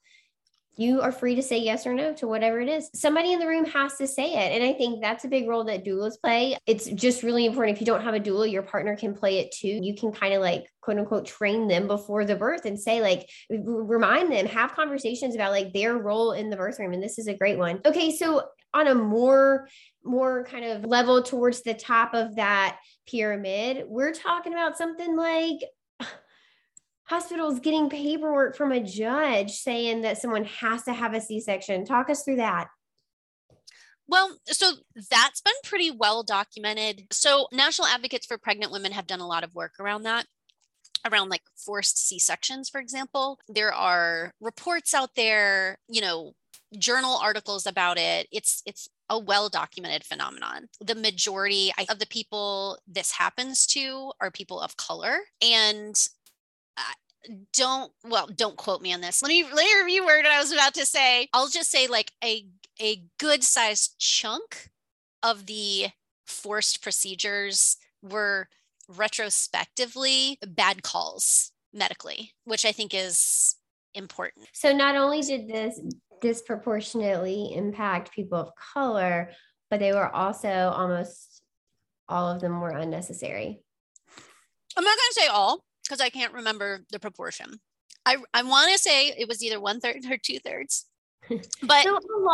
you 0.77 1.01
are 1.01 1.13
free 1.13 1.35
to 1.35 1.43
say 1.43 1.59
yes 1.59 1.87
or 1.87 1.95
no 1.95 2.13
to 2.15 2.27
whatever 2.27 2.61
it 2.61 2.69
is. 2.69 2.91
Somebody 2.95 3.33
in 3.33 3.39
the 3.39 3.47
room 3.47 3.65
has 3.67 3.97
to 3.97 4.07
say 4.07 4.35
it. 4.35 4.53
And 4.53 4.63
I 4.63 4.75
think 4.75 5.01
that's 5.01 5.25
a 5.25 5.29
big 5.29 5.49
role 5.49 5.65
that 5.65 5.85
doulas 5.85 6.21
play. 6.23 6.57
It's 6.67 6.87
just 6.87 7.23
really 7.23 7.47
important. 7.47 7.77
If 7.77 7.81
you 7.81 7.87
don't 7.87 8.03
have 8.03 8.15
a 8.15 8.21
doula, 8.21 8.51
your 8.51 8.63
partner 8.63 8.95
can 8.95 9.15
play 9.15 9.39
it 9.39 9.53
too. 9.53 9.69
You 9.69 9.95
can 9.95 10.13
kind 10.13 10.35
of 10.35 10.43
like, 10.43 10.67
quote 10.83 10.99
unquote, 10.99 11.27
train 11.27 11.67
them 11.67 11.87
before 11.87 12.25
the 12.25 12.37
birth 12.37 12.67
and 12.67 12.79
say, 12.79 13.01
like, 13.01 13.29
remind 13.51 14.31
them, 14.31 14.47
have 14.47 14.75
conversations 14.75 15.35
about 15.35 15.53
like 15.53 15.73
their 15.73 15.97
role 15.97 16.33
in 16.33 16.51
the 16.51 16.57
birth 16.57 16.79
room. 16.79 16.93
And 16.93 17.03
this 17.03 17.19
is 17.19 17.27
a 17.27 17.35
great 17.35 17.59
one. 17.59 17.81
Okay. 17.87 18.15
So, 18.15 18.45
on 18.75 18.89
a 18.89 18.95
more, 18.95 19.69
more 20.05 20.45
kind 20.45 20.67
of 20.67 20.85
level 20.85 21.23
towards 21.23 21.63
the 21.63 21.73
top 21.73 22.13
of 22.13 22.37
that 22.37 22.79
pyramid, 23.09 23.85
we're 23.89 24.13
talking 24.13 24.53
about 24.53 24.77
something 24.77 25.17
like 25.17 25.61
hospitals 27.09 27.61
getting 27.61 27.89
paperwork 27.89 28.57
from 28.57 28.73
a 28.73 28.81
judge 28.81 29.53
saying 29.53 30.03
that 30.03 30.19
someone 30.19 30.45
has 30.45 30.83
to 30.85 30.93
have 30.93 31.15
a 31.15 31.21
C-section. 31.21 31.85
Talk 31.85 32.11
us 32.11 32.23
through 32.23 32.37
that. 32.37 32.69
Well, 34.09 34.37
so 34.47 34.73
that's 35.11 35.41
been 35.41 35.55
pretty 35.65 35.91
well 35.91 36.23
documented. 36.23 37.07
So, 37.11 37.49
National 37.53 37.89
Advocates 37.89 38.27
for 38.27 38.39
Pregnant 38.39 38.73
Women 38.73 38.93
have 38.93 39.07
done 39.07 39.21
a 39.21 39.27
lot 39.27 39.43
of 39.43 39.55
work 39.55 39.73
around 39.81 40.05
that, 40.05 40.27
around 41.05 41.29
like 41.29 41.43
forced 41.57 41.99
C 41.99 42.19
sections, 42.19 42.69
for 42.69 42.81
example. 42.81 43.41
There 43.49 43.75
are 43.75 44.33
reports 44.41 44.95
out 44.95 45.11
there, 45.17 45.79
you 45.89 46.01
know, 46.01 46.35
journal 46.79 47.19
articles 47.21 47.67
about 47.67 47.99
it. 47.99 48.29
It's 48.31 48.63
it's 48.65 48.89
a 49.11 49.19
well 49.19 49.49
documented 49.49 50.05
phenomenon. 50.05 50.69
The 50.81 50.95
majority 50.95 51.73
of 51.89 51.99
the 51.99 52.07
people 52.07 52.79
this 52.87 53.13
happens 53.13 53.67
to 53.69 54.13
are 54.21 54.31
people 54.31 54.61
of 54.61 54.77
color. 54.77 55.19
And 55.43 55.97
don't 57.53 57.93
well 58.05 58.29
don't 58.35 58.57
quote 58.57 58.83
me 58.83 58.93
on 58.93 59.01
this. 59.01 59.23
Let 59.23 59.29
me 59.29 59.45
let 59.45 59.65
me 59.65 59.81
review 59.83 60.05
what 60.05 60.27
i 60.27 60.39
was 60.39 60.53
about 60.53 60.75
to 60.75 60.87
say. 60.87 61.29
I'll 61.33 61.49
just 61.49 61.71
say 61.71 61.87
like 61.87 62.13
a 62.23 62.47
a 62.81 63.03
good 63.19 63.43
sized 63.43 63.99
chunk 63.99 64.71
of 65.23 65.47
the 65.47 65.89
forced 66.27 66.83
procedures 66.83 67.77
were 68.03 68.49
retrospectively 68.89 70.39
bad 70.47 70.83
calls 70.83 71.51
medically 71.73 72.33
which 72.45 72.65
i 72.65 72.73
think 72.73 72.95
is 72.95 73.57
important. 73.95 74.47
So 74.53 74.73
not 74.73 74.97
only 74.97 75.21
did 75.23 75.49
this 75.49 75.81
disproportionately 76.21 77.53
impact 77.55 78.13
people 78.13 78.39
of 78.39 78.51
color 78.55 79.31
but 79.71 79.81
they 79.81 79.93
were 79.93 80.15
also 80.15 80.49
almost 80.49 81.43
all 82.09 82.31
of 82.31 82.41
them 82.41 82.61
were 82.61 82.71
unnecessary. 82.71 83.61
I'm 84.77 84.85
not 84.85 84.97
going 84.97 85.11
to 85.15 85.21
say 85.21 85.27
all 85.27 85.65
because 85.87 86.01
I 86.01 86.11
can't 86.11 86.33
remember 86.33 86.81
the 86.91 86.99
proportion. 86.99 87.61
I, 88.05 88.17
I 88.33 88.43
want 88.43 88.73
to 88.73 88.79
say 88.79 89.09
it 89.09 89.29
was 89.29 89.43
either 89.43 89.61
one 89.61 89.81
third 89.81 90.05
or 90.11 90.17
two 90.17 90.39
thirds, 90.39 90.87
but 91.29 91.87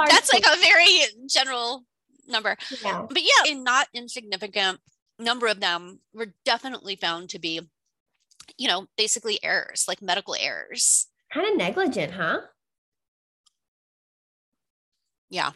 that's 0.09 0.33
like 0.33 0.45
a 0.47 0.61
very 0.61 1.01
general 1.29 1.85
number. 2.29 2.57
Yeah. 2.85 3.07
But 3.09 3.23
yeah, 3.23 3.53
a 3.53 3.55
not 3.55 3.89
insignificant 3.95 4.81
number 5.19 5.47
of 5.47 5.61
them 5.61 6.01
were 6.15 6.35
definitely 6.45 6.97
found 6.97 7.31
to 7.31 7.39
be, 7.39 7.61
you 8.59 8.69
know, 8.69 8.87
basically 8.97 9.39
errors, 9.43 9.85
like 9.89 10.03
medical 10.03 10.37
errors. 10.39 11.07
Kind 11.33 11.47
of 11.49 11.57
negligent, 11.57 12.13
huh? 12.13 12.41
Yeah. 15.31 15.53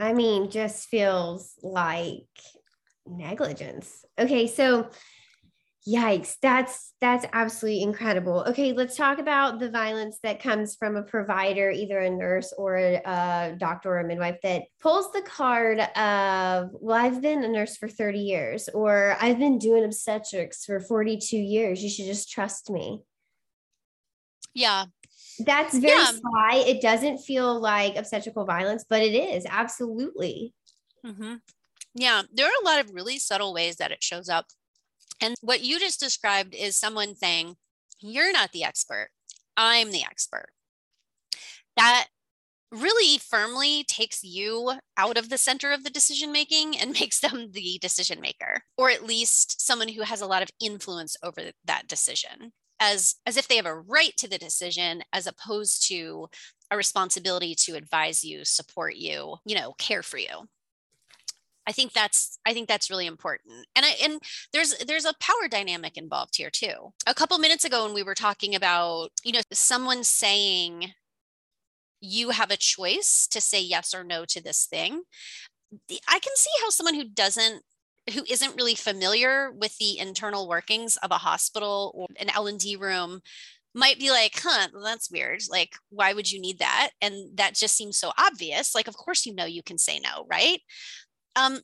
I 0.00 0.12
mean, 0.12 0.50
just 0.50 0.88
feels 0.88 1.52
like 1.62 2.26
negligence. 3.06 4.04
Okay, 4.18 4.46
so 4.46 4.90
Yikes, 5.88 6.34
that's 6.42 6.92
that's 7.00 7.24
absolutely 7.32 7.82
incredible. 7.82 8.44
Okay, 8.48 8.74
let's 8.74 8.96
talk 8.96 9.18
about 9.18 9.58
the 9.58 9.70
violence 9.70 10.18
that 10.22 10.42
comes 10.42 10.76
from 10.76 10.94
a 10.94 11.02
provider, 11.02 11.70
either 11.70 11.98
a 11.98 12.10
nurse 12.10 12.52
or 12.58 12.76
a, 12.76 12.96
a, 12.96 13.56
doctor 13.56 13.92
or 13.92 14.00
a 14.00 14.06
midwife 14.06 14.36
that 14.42 14.64
pulls 14.82 15.10
the 15.12 15.22
card 15.22 15.80
of, 15.80 16.68
well, 16.74 16.96
I've 16.96 17.22
been 17.22 17.44
a 17.44 17.48
nurse 17.48 17.78
for 17.78 17.88
30 17.88 18.18
years, 18.18 18.68
or 18.74 19.16
I've 19.22 19.38
been 19.38 19.58
doing 19.58 19.82
obstetrics 19.84 20.66
for 20.66 20.80
42 20.80 21.38
years. 21.38 21.82
You 21.82 21.88
should 21.88 22.06
just 22.06 22.30
trust 22.30 22.68
me. 22.68 23.00
Yeah. 24.52 24.84
That's 25.38 25.78
very 25.78 25.98
yeah. 25.98 26.10
sly. 26.10 26.64
It 26.66 26.82
doesn't 26.82 27.18
feel 27.18 27.58
like 27.58 27.96
obstetrical 27.96 28.44
violence, 28.44 28.84
but 28.86 29.00
it 29.00 29.14
is 29.14 29.46
absolutely. 29.48 30.52
Mm-hmm. 31.06 31.36
Yeah, 31.94 32.22
there 32.32 32.46
are 32.46 32.62
a 32.62 32.66
lot 32.66 32.80
of 32.80 32.92
really 32.92 33.18
subtle 33.18 33.54
ways 33.54 33.76
that 33.76 33.92
it 33.92 34.04
shows 34.04 34.28
up 34.28 34.46
and 35.20 35.36
what 35.40 35.62
you 35.62 35.78
just 35.78 36.00
described 36.00 36.54
is 36.54 36.76
someone 36.76 37.16
saying, 37.16 37.56
You're 38.00 38.32
not 38.32 38.52
the 38.52 38.64
expert, 38.64 39.10
I'm 39.56 39.90
the 39.90 40.02
expert. 40.02 40.50
That 41.76 42.08
really 42.72 43.18
firmly 43.18 43.84
takes 43.84 44.22
you 44.22 44.72
out 44.96 45.18
of 45.18 45.28
the 45.28 45.38
center 45.38 45.72
of 45.72 45.82
the 45.82 45.90
decision 45.90 46.30
making 46.32 46.78
and 46.78 46.92
makes 47.00 47.20
them 47.20 47.50
the 47.52 47.78
decision 47.80 48.20
maker, 48.20 48.62
or 48.76 48.90
at 48.90 49.04
least 49.04 49.60
someone 49.60 49.88
who 49.88 50.02
has 50.02 50.20
a 50.20 50.26
lot 50.26 50.42
of 50.42 50.50
influence 50.60 51.16
over 51.22 51.50
that 51.64 51.88
decision. 51.88 52.52
As, 52.82 53.16
as 53.26 53.36
if 53.36 53.46
they 53.46 53.56
have 53.56 53.66
a 53.66 53.74
right 53.74 54.16
to 54.16 54.26
the 54.26 54.38
decision 54.38 55.02
as 55.12 55.26
opposed 55.26 55.86
to 55.88 56.28
a 56.70 56.76
responsibility 56.76 57.54
to 57.54 57.74
advise 57.74 58.24
you 58.24 58.44
support 58.44 58.94
you 58.96 59.36
you 59.44 59.56
know 59.56 59.74
care 59.78 60.02
for 60.02 60.18
you 60.18 60.46
I 61.66 61.72
think 61.72 61.92
that's 61.92 62.38
I 62.46 62.52
think 62.52 62.68
that's 62.68 62.90
really 62.90 63.06
important. 63.06 63.66
And 63.76 63.84
I 63.84 63.90
and 64.02 64.20
there's 64.52 64.76
there's 64.78 65.04
a 65.04 65.14
power 65.20 65.48
dynamic 65.48 65.96
involved 65.96 66.36
here 66.36 66.50
too. 66.50 66.92
A 67.06 67.14
couple 67.14 67.38
minutes 67.38 67.64
ago 67.64 67.84
when 67.84 67.94
we 67.94 68.02
were 68.02 68.14
talking 68.14 68.54
about, 68.54 69.10
you 69.24 69.32
know, 69.32 69.40
someone 69.52 70.04
saying 70.04 70.92
you 72.00 72.30
have 72.30 72.50
a 72.50 72.56
choice 72.56 73.26
to 73.30 73.40
say 73.40 73.60
yes 73.60 73.94
or 73.94 74.04
no 74.04 74.24
to 74.26 74.42
this 74.42 74.66
thing. 74.66 75.02
I 76.08 76.18
can 76.18 76.34
see 76.36 76.50
how 76.62 76.70
someone 76.70 76.94
who 76.94 77.04
doesn't 77.04 77.62
who 78.14 78.24
isn't 78.28 78.56
really 78.56 78.74
familiar 78.74 79.52
with 79.52 79.76
the 79.78 79.98
internal 79.98 80.48
workings 80.48 80.96
of 80.98 81.10
a 81.10 81.18
hospital 81.18 81.92
or 81.94 82.06
an 82.18 82.30
L&D 82.30 82.76
room 82.76 83.20
might 83.74 84.00
be 84.00 84.10
like, 84.10 84.32
huh, 84.42 84.68
that's 84.82 85.10
weird. 85.10 85.42
Like, 85.48 85.76
why 85.90 86.12
would 86.12 86.30
you 86.30 86.40
need 86.40 86.58
that? 86.58 86.90
And 87.00 87.36
that 87.36 87.54
just 87.54 87.76
seems 87.76 87.98
so 87.98 88.10
obvious. 88.18 88.74
Like, 88.74 88.88
of 88.88 88.96
course, 88.96 89.26
you 89.26 89.34
know, 89.34 89.44
you 89.44 89.62
can 89.62 89.78
say 89.78 90.00
no, 90.00 90.26
right? 90.28 90.60
Um, 91.36 91.60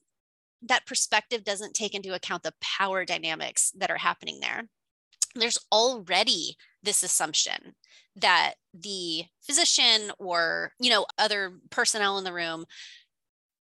that 0.62 0.86
perspective 0.86 1.44
doesn't 1.44 1.74
take 1.74 1.94
into 1.94 2.14
account 2.14 2.42
the 2.42 2.54
power 2.60 3.04
dynamics 3.04 3.72
that 3.76 3.90
are 3.90 3.98
happening 3.98 4.40
there. 4.40 4.68
There's 5.34 5.58
already 5.70 6.56
this 6.82 7.02
assumption 7.02 7.74
that 8.16 8.54
the 8.72 9.24
physician 9.42 10.10
or 10.18 10.72
you 10.80 10.90
know 10.90 11.06
other 11.18 11.58
personnel 11.70 12.16
in 12.18 12.24
the 12.24 12.32
room 12.32 12.64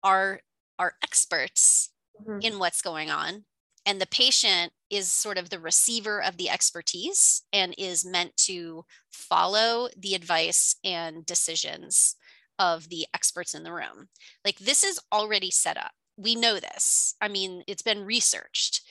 are 0.03 0.41
are 0.79 0.93
experts 1.03 1.91
mm-hmm. 2.19 2.39
in 2.41 2.57
what's 2.57 2.81
going 2.81 3.11
on 3.11 3.45
and 3.85 3.99
the 3.99 4.07
patient 4.07 4.73
is 4.89 5.11
sort 5.11 5.37
of 5.37 5.49
the 5.49 5.59
receiver 5.59 6.21
of 6.21 6.37
the 6.37 6.49
expertise 6.49 7.43
and 7.51 7.73
is 7.77 8.05
meant 8.05 8.35
to 8.37 8.85
follow 9.11 9.89
the 9.97 10.13
advice 10.13 10.75
and 10.83 11.25
decisions 11.25 12.15
of 12.61 12.89
the 12.89 13.07
experts 13.13 13.55
in 13.55 13.63
the 13.63 13.73
room. 13.73 14.09
Like 14.45 14.59
this 14.59 14.83
is 14.83 14.99
already 15.11 15.49
set 15.49 15.77
up. 15.77 15.91
We 16.15 16.35
know 16.35 16.59
this. 16.59 17.15
I 17.19 17.27
mean, 17.27 17.63
it's 17.67 17.81
been 17.81 18.05
researched. 18.05 18.81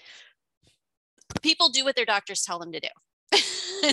People 1.41 1.69
do 1.69 1.85
what 1.85 1.95
their 1.95 2.05
doctors 2.05 2.43
tell 2.43 2.59
them 2.59 2.73
to 2.73 2.81
do. 2.81 3.93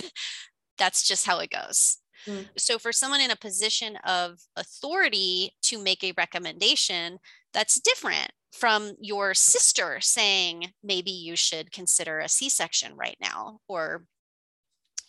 That's 0.78 1.06
just 1.06 1.24
how 1.24 1.38
it 1.38 1.50
goes. 1.50 1.98
Mm. 2.26 2.46
So, 2.56 2.78
for 2.78 2.90
someone 2.90 3.20
in 3.20 3.30
a 3.30 3.36
position 3.36 3.96
of 4.04 4.40
authority 4.56 5.52
to 5.62 5.78
make 5.80 6.02
a 6.02 6.12
recommendation, 6.16 7.18
that's 7.52 7.80
different 7.80 8.32
from 8.52 8.94
your 9.00 9.34
sister 9.34 9.98
saying 10.00 10.72
maybe 10.82 11.10
you 11.10 11.36
should 11.36 11.70
consider 11.72 12.18
a 12.18 12.28
c-section 12.28 12.96
right 12.96 13.16
now 13.20 13.60
or 13.68 14.04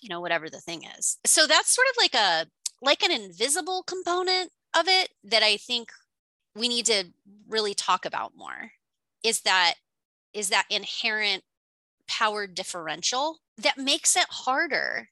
you 0.01 0.09
know 0.09 0.19
whatever 0.21 0.49
the 0.49 0.59
thing 0.59 0.83
is 0.97 1.17
so 1.25 1.47
that's 1.47 1.73
sort 1.73 1.87
of 1.89 1.95
like 1.97 2.13
a 2.13 2.45
like 2.81 3.03
an 3.03 3.11
invisible 3.11 3.83
component 3.83 4.51
of 4.77 4.87
it 4.87 5.09
that 5.23 5.43
i 5.43 5.57
think 5.57 5.91
we 6.55 6.67
need 6.67 6.85
to 6.85 7.05
really 7.47 7.73
talk 7.73 8.05
about 8.05 8.33
more 8.35 8.71
is 9.23 9.41
that 9.41 9.75
is 10.33 10.49
that 10.49 10.65
inherent 10.69 11.43
power 12.07 12.47
differential 12.47 13.39
that 13.57 13.77
makes 13.77 14.15
it 14.15 14.25
harder 14.29 15.09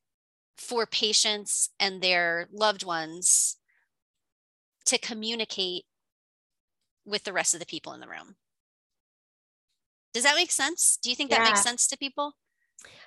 for 0.57 0.85
patients 0.85 1.69
and 1.79 2.01
their 2.01 2.47
loved 2.51 2.83
ones 2.83 3.57
to 4.85 4.97
communicate 4.97 5.83
with 7.05 7.23
the 7.23 7.33
rest 7.33 7.53
of 7.53 7.59
the 7.59 7.65
people 7.65 7.93
in 7.93 7.99
the 7.99 8.07
room. 8.07 8.35
Does 10.13 10.23
that 10.23 10.35
make 10.35 10.51
sense? 10.51 10.97
Do 11.01 11.09
you 11.09 11.15
think 11.15 11.29
that 11.29 11.43
makes 11.43 11.61
sense 11.61 11.87
to 11.87 11.97
people? 11.97 12.33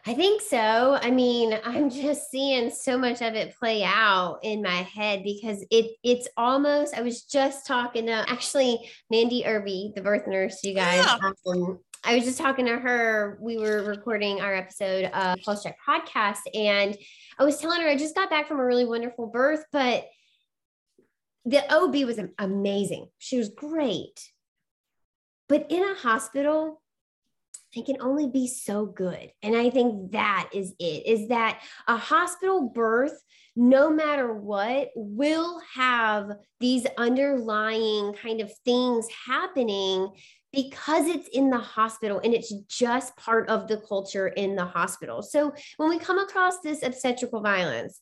I 0.07 0.15
think 0.15 0.41
so. 0.41 0.99
I 1.01 1.11
mean, 1.11 1.59
I'm 1.65 1.91
just 1.91 2.31
seeing 2.31 2.71
so 2.71 2.97
much 2.97 3.21
of 3.23 3.35
it 3.35 3.57
play 3.59 3.83
out 3.85 4.41
in 4.43 4.63
my 4.63 4.83
head 4.83 5.23
because 5.25 5.65
it 5.71 5.93
it's 6.03 6.29
almost 6.37 6.97
I 6.97 7.03
was 7.03 7.23
just 7.23 7.67
talking 7.67 8.07
to 8.07 8.25
actually 8.29 8.91
Mandy 9.11 9.45
Irby, 9.47 9.93
the 9.95 10.03
birth 10.03 10.27
nurse, 10.27 10.63
you 10.65 10.75
guys. 10.75 11.05
Yeah. 11.05 11.31
Um, 11.47 11.79
I 12.03 12.15
was 12.15 12.25
just 12.25 12.39
talking 12.39 12.65
to 12.65 12.79
her. 12.79 13.39
We 13.43 13.59
were 13.59 13.83
recording 13.83 14.41
our 14.41 14.55
episode 14.55 15.05
of 15.13 15.39
Pulse 15.45 15.63
Check 15.63 15.77
podcast, 15.87 16.39
and 16.55 16.97
I 17.39 17.45
was 17.45 17.59
telling 17.59 17.83
her 17.83 17.89
I 17.89 17.97
just 17.97 18.15
got 18.15 18.31
back 18.31 18.49
from 18.49 18.59
a 18.59 18.65
really 18.65 18.87
wonderful 18.87 19.27
birth, 19.27 19.65
but 19.71 20.07
the 21.45 21.63
OB 21.73 21.95
was 22.07 22.19
amazing. 22.39 23.09
She 23.19 23.37
was 23.37 23.51
great. 23.51 24.31
But 25.49 25.71
in 25.71 25.83
a 25.83 25.95
hospital, 25.95 26.80
they 27.75 27.83
can 27.83 28.01
only 28.01 28.29
be 28.29 28.47
so 28.47 28.87
good. 28.87 29.31
And 29.43 29.57
I 29.57 29.71
think 29.71 30.13
that 30.13 30.51
is 30.53 30.75
it 30.79 31.07
is 31.07 31.29
that 31.29 31.63
a 31.87 31.97
hospital 31.97 32.69
birth, 32.69 33.23
no 33.57 33.91
matter 33.91 34.33
what, 34.35 34.91
will 34.95 35.61
have 35.75 36.31
these 36.59 36.87
underlying 36.99 38.15
kind 38.15 38.41
of 38.41 38.53
things 38.65 39.07
happening 39.27 40.09
because 40.53 41.07
it's 41.07 41.29
in 41.29 41.49
the 41.49 41.59
hospital 41.59 42.21
and 42.25 42.35
it's 42.35 42.53
just 42.69 43.17
part 43.17 43.49
of 43.49 43.69
the 43.69 43.77
culture 43.89 44.29
in 44.29 44.57
the 44.57 44.65
hospital. 44.65 45.23
So 45.23 45.53
when 45.77 45.89
we 45.89 45.99
come 45.99 46.19
across 46.19 46.61
this 46.61 46.83
obstetrical 46.83 47.41
violence, 47.41 48.01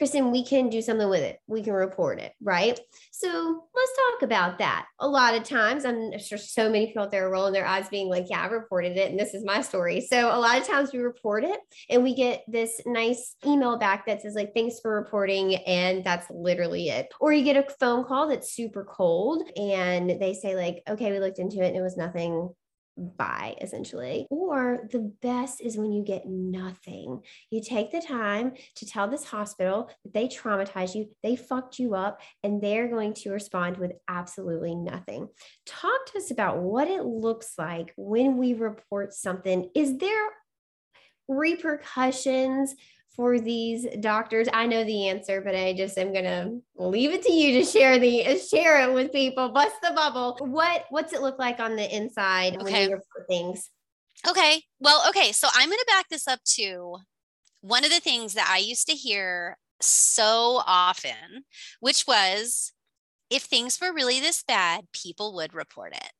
Cristen, 0.00 0.30
we 0.30 0.42
can 0.42 0.70
do 0.70 0.80
something 0.80 1.10
with 1.10 1.20
it. 1.20 1.40
We 1.46 1.62
can 1.62 1.74
report 1.74 2.20
it, 2.20 2.32
right? 2.42 2.80
So 3.10 3.64
let's 3.74 3.92
talk 3.98 4.22
about 4.22 4.56
that. 4.56 4.86
A 4.98 5.06
lot 5.06 5.34
of 5.34 5.44
times, 5.44 5.84
I'm 5.84 6.18
sure 6.18 6.38
so 6.38 6.70
many 6.70 6.86
people 6.86 7.02
out 7.02 7.10
there 7.10 7.26
are 7.26 7.30
rolling 7.30 7.52
their 7.52 7.66
eyes, 7.66 7.90
being 7.90 8.08
like, 8.08 8.30
Yeah, 8.30 8.40
I 8.40 8.46
reported 8.46 8.96
it, 8.96 9.10
and 9.10 9.20
this 9.20 9.34
is 9.34 9.44
my 9.44 9.60
story. 9.60 10.00
So 10.00 10.34
a 10.34 10.40
lot 10.40 10.58
of 10.58 10.66
times 10.66 10.94
we 10.94 11.00
report 11.00 11.44
it 11.44 11.60
and 11.90 12.02
we 12.02 12.14
get 12.14 12.44
this 12.48 12.80
nice 12.86 13.36
email 13.44 13.76
back 13.76 14.06
that 14.06 14.22
says, 14.22 14.34
like, 14.34 14.54
thanks 14.54 14.80
for 14.80 14.94
reporting. 14.94 15.56
And 15.66 16.02
that's 16.02 16.30
literally 16.30 16.88
it. 16.88 17.12
Or 17.20 17.34
you 17.34 17.44
get 17.44 17.58
a 17.58 17.70
phone 17.78 18.06
call 18.06 18.26
that's 18.28 18.54
super 18.54 18.86
cold 18.86 19.50
and 19.54 20.18
they 20.18 20.32
say, 20.32 20.56
like, 20.56 20.82
okay, 20.88 21.12
we 21.12 21.18
looked 21.18 21.38
into 21.38 21.62
it 21.62 21.66
and 21.66 21.76
it 21.76 21.82
was 21.82 21.98
nothing 21.98 22.48
buy 23.00 23.56
essentially. 23.60 24.26
Or 24.30 24.88
the 24.90 25.12
best 25.22 25.60
is 25.60 25.76
when 25.76 25.92
you 25.92 26.04
get 26.04 26.26
nothing. 26.26 27.22
You 27.50 27.62
take 27.62 27.90
the 27.90 28.00
time 28.00 28.52
to 28.76 28.86
tell 28.86 29.08
this 29.08 29.24
hospital 29.24 29.90
that 30.04 30.12
they 30.12 30.28
traumatized 30.28 30.94
you, 30.94 31.08
they 31.22 31.36
fucked 31.36 31.78
you 31.78 31.94
up, 31.94 32.20
and 32.42 32.62
they're 32.62 32.88
going 32.88 33.14
to 33.14 33.30
respond 33.30 33.76
with 33.76 33.92
absolutely 34.08 34.74
nothing. 34.74 35.28
Talk 35.66 36.06
to 36.06 36.18
us 36.18 36.30
about 36.30 36.58
what 36.58 36.88
it 36.88 37.04
looks 37.04 37.54
like 37.58 37.92
when 37.96 38.36
we 38.36 38.54
report 38.54 39.12
something. 39.14 39.70
Is 39.74 39.98
there 39.98 40.28
repercussions 41.28 42.74
for 43.20 43.38
these 43.38 43.86
doctors? 44.00 44.48
I 44.50 44.64
know 44.64 44.82
the 44.82 45.08
answer, 45.08 45.42
but 45.42 45.54
I 45.54 45.74
just 45.74 45.98
am 45.98 46.10
gonna 46.10 46.58
leave 46.76 47.10
it 47.10 47.20
to 47.24 47.32
you 47.32 47.60
to 47.60 47.70
share 47.70 47.98
the 47.98 48.38
share 48.38 48.80
it 48.88 48.94
with 48.94 49.12
people. 49.12 49.50
Bust 49.50 49.74
the 49.82 49.92
bubble. 49.94 50.38
What 50.40 50.86
what's 50.88 51.12
it 51.12 51.20
look 51.20 51.38
like 51.38 51.60
on 51.60 51.76
the 51.76 51.94
inside 51.94 52.54
okay. 52.54 52.64
when 52.64 52.74
you 52.74 52.96
report 52.96 53.28
things? 53.28 53.68
Okay. 54.26 54.62
Well, 54.78 55.06
okay. 55.10 55.32
So 55.32 55.48
I'm 55.52 55.68
gonna 55.68 55.82
back 55.86 56.08
this 56.08 56.26
up 56.26 56.40
to 56.54 56.96
one 57.60 57.84
of 57.84 57.90
the 57.90 58.00
things 58.00 58.32
that 58.32 58.48
I 58.50 58.56
used 58.56 58.86
to 58.88 58.94
hear 58.94 59.58
so 59.82 60.62
often, 60.66 61.44
which 61.80 62.06
was 62.08 62.72
if 63.28 63.42
things 63.42 63.78
were 63.82 63.92
really 63.92 64.18
this 64.18 64.42
bad, 64.42 64.86
people 64.94 65.34
would 65.34 65.52
report 65.52 65.92
it. 65.94 66.12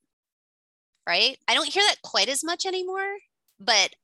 Right. 1.08 1.38
I 1.48 1.54
don't 1.54 1.72
hear 1.72 1.82
that 1.82 2.02
quite 2.04 2.28
as 2.28 2.44
much 2.44 2.66
anymore, 2.66 3.16
but 3.58 3.94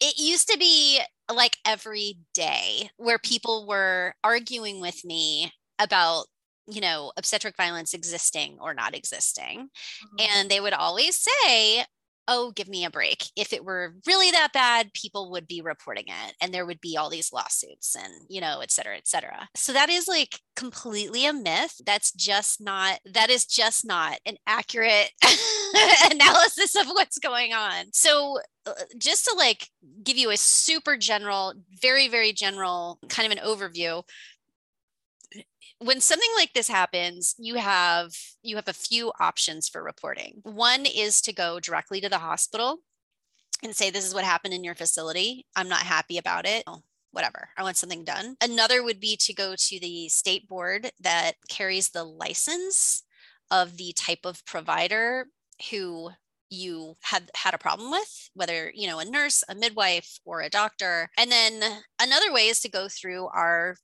it 0.00 0.18
used 0.18 0.50
to 0.50 0.58
be 0.58 1.00
like 1.32 1.56
every 1.64 2.18
day 2.34 2.90
where 2.96 3.18
people 3.18 3.66
were 3.66 4.14
arguing 4.22 4.80
with 4.80 5.04
me 5.04 5.52
about 5.78 6.26
you 6.68 6.80
know 6.80 7.12
obstetric 7.16 7.56
violence 7.56 7.94
existing 7.94 8.58
or 8.60 8.74
not 8.74 8.94
existing 8.94 9.68
mm-hmm. 9.68 10.16
and 10.18 10.50
they 10.50 10.60
would 10.60 10.72
always 10.72 11.16
say 11.16 11.84
oh 12.28 12.52
give 12.52 12.68
me 12.68 12.84
a 12.84 12.90
break. 12.90 13.26
If 13.36 13.52
it 13.52 13.64
were 13.64 13.94
really 14.06 14.30
that 14.30 14.52
bad 14.52 14.92
people 14.92 15.30
would 15.30 15.46
be 15.46 15.60
reporting 15.60 16.06
it 16.08 16.34
and 16.40 16.52
there 16.52 16.66
would 16.66 16.80
be 16.80 16.96
all 16.96 17.10
these 17.10 17.32
lawsuits 17.32 17.96
and 17.96 18.12
you 18.28 18.40
know 18.40 18.60
et 18.60 18.70
cetera 18.70 18.96
et 18.96 19.06
cetera. 19.06 19.48
So 19.54 19.72
that 19.72 19.88
is 19.88 20.08
like 20.08 20.40
completely 20.54 21.26
a 21.26 21.32
myth. 21.32 21.80
That's 21.84 22.12
just 22.12 22.60
not 22.60 23.00
that 23.12 23.30
is 23.30 23.46
just 23.46 23.86
not 23.86 24.18
an 24.26 24.36
accurate 24.46 25.10
analysis 26.10 26.74
of 26.76 26.86
what's 26.88 27.18
going 27.18 27.52
on. 27.52 27.86
So 27.92 28.38
uh, 28.66 28.72
just 28.98 29.24
to 29.26 29.34
like 29.36 29.68
give 30.02 30.16
you 30.16 30.30
a 30.30 30.36
super 30.36 30.96
general, 30.96 31.54
very, 31.80 32.08
very 32.08 32.32
general 32.32 32.98
kind 33.08 33.30
of 33.30 33.38
an 33.38 33.44
overview, 33.44 34.02
when 35.78 36.00
something 36.00 36.30
like 36.36 36.52
this 36.54 36.68
happens 36.68 37.34
you 37.38 37.56
have 37.56 38.12
you 38.42 38.56
have 38.56 38.68
a 38.68 38.72
few 38.72 39.12
options 39.20 39.68
for 39.68 39.82
reporting. 39.82 40.40
One 40.42 40.86
is 40.86 41.20
to 41.22 41.32
go 41.32 41.60
directly 41.60 42.00
to 42.00 42.08
the 42.08 42.18
hospital 42.18 42.78
and 43.62 43.74
say 43.74 43.90
this 43.90 44.06
is 44.06 44.14
what 44.14 44.24
happened 44.24 44.54
in 44.54 44.64
your 44.64 44.74
facility. 44.74 45.46
I'm 45.56 45.68
not 45.68 45.80
happy 45.80 46.18
about 46.18 46.46
it. 46.46 46.62
Oh, 46.66 46.82
whatever. 47.10 47.48
I 47.56 47.62
want 47.62 47.76
something 47.76 48.04
done. 48.04 48.36
Another 48.42 48.82
would 48.82 49.00
be 49.00 49.16
to 49.16 49.34
go 49.34 49.54
to 49.56 49.80
the 49.80 50.08
state 50.08 50.48
board 50.48 50.90
that 51.00 51.32
carries 51.48 51.88
the 51.88 52.04
license 52.04 53.02
of 53.50 53.76
the 53.76 53.92
type 53.94 54.24
of 54.24 54.44
provider 54.44 55.28
who 55.70 56.10
you 56.48 56.96
had 57.02 57.30
had 57.34 57.54
a 57.54 57.58
problem 57.58 57.90
with 57.90 58.30
whether 58.34 58.70
you 58.72 58.86
know 58.86 59.00
a 59.00 59.04
nurse 59.04 59.42
a 59.48 59.54
midwife 59.54 60.20
or 60.24 60.40
a 60.40 60.50
doctor. 60.50 61.10
And 61.18 61.30
then 61.30 61.82
another 62.00 62.32
way 62.32 62.48
is 62.48 62.60
to 62.60 62.70
go 62.70 62.88
through 62.88 63.26
our 63.28 63.76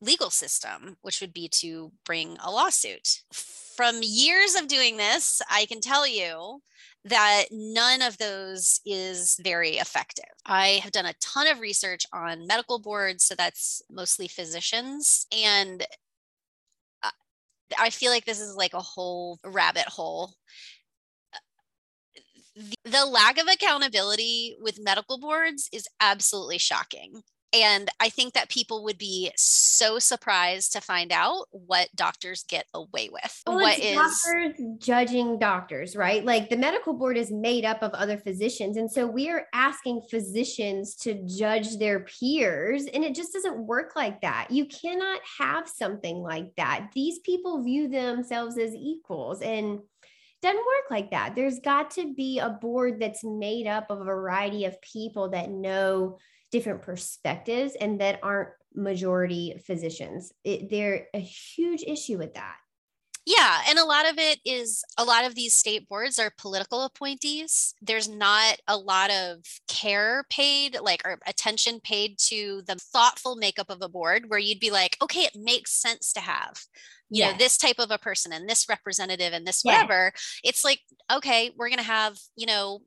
legal 0.00 0.30
system 0.30 0.96
which 1.02 1.20
would 1.20 1.32
be 1.32 1.48
to 1.48 1.92
bring 2.04 2.36
a 2.42 2.50
lawsuit 2.50 3.20
from 3.32 4.00
years 4.02 4.54
of 4.54 4.68
doing 4.68 4.96
this 4.96 5.40
i 5.50 5.66
can 5.66 5.80
tell 5.80 6.06
you 6.06 6.60
that 7.04 7.44
none 7.50 8.02
of 8.02 8.18
those 8.18 8.80
is 8.84 9.40
very 9.42 9.76
effective. 9.78 10.26
I 10.44 10.80
have 10.82 10.92
done 10.92 11.06
a 11.06 11.14
ton 11.14 11.46
of 11.46 11.58
research 11.58 12.04
on 12.12 12.46
medical 12.46 12.78
boards, 12.78 13.24
so 13.24 13.34
that's 13.34 13.80
mostly 13.90 14.28
physicians. 14.28 15.26
And 15.32 15.82
uh, 17.02 17.10
I 17.78 17.88
feel 17.88 18.10
like 18.10 18.26
this 18.26 18.38
is 18.38 18.54
like 18.54 18.74
a 18.74 18.80
whole 18.80 19.38
rabbit 19.42 19.86
hole 19.86 20.34
the 22.84 23.06
lack 23.06 23.38
of 23.38 23.46
accountability 23.46 24.56
with 24.60 24.82
medical 24.82 25.18
boards 25.18 25.68
is 25.72 25.86
absolutely 26.00 26.58
shocking. 26.58 27.22
And 27.52 27.90
I 27.98 28.10
think 28.10 28.34
that 28.34 28.48
people 28.48 28.84
would 28.84 28.98
be 28.98 29.32
so 29.36 29.98
surprised 29.98 30.72
to 30.72 30.80
find 30.80 31.10
out 31.10 31.46
what 31.50 31.88
doctors 31.96 32.44
get 32.48 32.66
away 32.72 33.08
with. 33.10 33.42
Well, 33.44 33.56
what 33.56 33.78
is 33.78 33.96
doctors 33.96 34.60
judging 34.78 35.38
doctors, 35.38 35.96
right? 35.96 36.24
Like 36.24 36.48
the 36.48 36.56
medical 36.56 36.92
board 36.92 37.16
is 37.16 37.32
made 37.32 37.64
up 37.64 37.82
of 37.82 37.92
other 37.92 38.18
physicians. 38.18 38.76
And 38.76 38.90
so 38.90 39.06
we 39.06 39.28
are 39.30 39.46
asking 39.52 40.02
physicians 40.08 40.94
to 40.96 41.24
judge 41.26 41.78
their 41.78 42.00
peers. 42.00 42.86
And 42.86 43.02
it 43.02 43.16
just 43.16 43.32
doesn't 43.32 43.66
work 43.66 43.96
like 43.96 44.20
that. 44.20 44.48
You 44.50 44.66
cannot 44.66 45.20
have 45.38 45.68
something 45.68 46.18
like 46.18 46.54
that. 46.56 46.90
These 46.94 47.18
people 47.20 47.64
view 47.64 47.88
themselves 47.88 48.58
as 48.58 48.74
equals. 48.74 49.42
And 49.42 49.80
doesn't 50.42 50.56
work 50.56 50.90
like 50.90 51.10
that. 51.10 51.34
There's 51.34 51.58
got 51.58 51.90
to 51.92 52.14
be 52.14 52.38
a 52.38 52.48
board 52.48 52.98
that's 52.98 53.22
made 53.22 53.66
up 53.66 53.90
of 53.90 54.00
a 54.00 54.04
variety 54.04 54.64
of 54.64 54.80
people 54.80 55.30
that 55.30 55.50
know 55.50 56.16
different 56.50 56.82
perspectives 56.82 57.74
and 57.80 58.00
that 58.00 58.20
aren't 58.22 58.50
majority 58.74 59.60
physicians. 59.66 60.32
It, 60.44 60.70
they're 60.70 61.06
a 61.14 61.18
huge 61.18 61.82
issue 61.86 62.18
with 62.18 62.34
that. 62.34 62.56
Yeah, 63.26 63.60
and 63.68 63.78
a 63.78 63.84
lot 63.84 64.08
of 64.08 64.18
it 64.18 64.40
is 64.44 64.82
a 64.96 65.04
lot 65.04 65.26
of 65.26 65.34
these 65.34 65.52
state 65.52 65.88
boards 65.88 66.18
are 66.18 66.32
political 66.38 66.84
appointees. 66.84 67.74
There's 67.82 68.08
not 68.08 68.56
a 68.66 68.76
lot 68.76 69.10
of 69.10 69.44
care 69.68 70.24
paid, 70.30 70.78
like 70.80 71.02
or 71.04 71.18
attention 71.26 71.80
paid 71.80 72.18
to 72.28 72.62
the 72.66 72.76
thoughtful 72.76 73.36
makeup 73.36 73.68
of 73.68 73.82
a 73.82 73.88
board 73.88 74.24
where 74.28 74.38
you'd 74.38 74.58
be 74.58 74.70
like, 74.70 74.96
okay, 75.02 75.20
it 75.20 75.36
makes 75.36 75.72
sense 75.72 76.12
to 76.14 76.20
have 76.20 76.60
you 77.10 77.18
yes. 77.18 77.32
know 77.32 77.38
this 77.38 77.58
type 77.58 77.78
of 77.78 77.90
a 77.90 77.98
person 77.98 78.32
and 78.32 78.48
this 78.48 78.68
representative 78.68 79.32
and 79.32 79.46
this 79.46 79.62
whatever 79.62 80.12
it's 80.44 80.64
like 80.64 80.80
okay 81.12 81.50
we're 81.56 81.68
going 81.68 81.78
to 81.78 81.84
have 81.84 82.16
you 82.36 82.46
know 82.46 82.80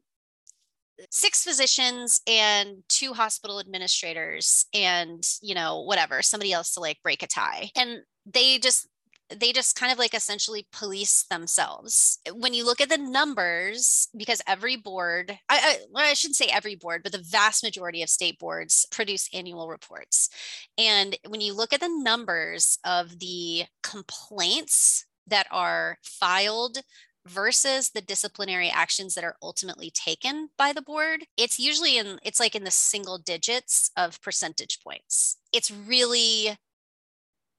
six 1.09 1.43
physicians 1.43 2.21
and 2.27 2.77
two 2.87 3.13
hospital 3.13 3.59
administrators 3.59 4.65
and 4.73 5.23
you 5.41 5.55
know 5.55 5.81
whatever 5.81 6.21
somebody 6.21 6.53
else 6.53 6.73
to 6.73 6.79
like 6.79 7.01
break 7.03 7.23
a 7.23 7.27
tie 7.27 7.69
and 7.75 8.01
they 8.25 8.59
just 8.59 8.87
they 9.29 9.51
just 9.51 9.75
kind 9.75 9.91
of 9.91 9.97
like 9.97 10.13
essentially 10.13 10.67
police 10.71 11.23
themselves. 11.23 12.19
When 12.31 12.53
you 12.53 12.65
look 12.65 12.81
at 12.81 12.89
the 12.89 12.97
numbers, 12.97 14.07
because 14.15 14.41
every 14.47 14.75
board, 14.75 15.31
I, 15.49 15.55
I, 15.57 15.77
well, 15.91 16.09
I 16.09 16.13
shouldn't 16.13 16.35
say 16.35 16.47
every 16.47 16.75
board, 16.75 17.01
but 17.03 17.11
the 17.11 17.25
vast 17.29 17.63
majority 17.63 18.03
of 18.03 18.09
state 18.09 18.39
boards 18.39 18.85
produce 18.91 19.29
annual 19.33 19.67
reports. 19.67 20.29
And 20.77 21.17
when 21.27 21.41
you 21.41 21.55
look 21.55 21.73
at 21.73 21.79
the 21.79 21.89
numbers 21.89 22.77
of 22.85 23.19
the 23.19 23.63
complaints 23.81 25.05
that 25.27 25.47
are 25.51 25.97
filed 26.03 26.79
versus 27.25 27.91
the 27.91 28.01
disciplinary 28.01 28.69
actions 28.69 29.15
that 29.15 29.23
are 29.23 29.37
ultimately 29.41 29.91
taken 29.91 30.49
by 30.57 30.73
the 30.73 30.81
board 30.81 31.25
it's 31.37 31.59
usually 31.59 31.97
in 31.97 32.19
it's 32.23 32.39
like 32.39 32.55
in 32.55 32.63
the 32.63 32.71
single 32.71 33.17
digits 33.17 33.91
of 33.95 34.21
percentage 34.21 34.79
points 34.83 35.37
it's 35.51 35.71
really 35.71 36.57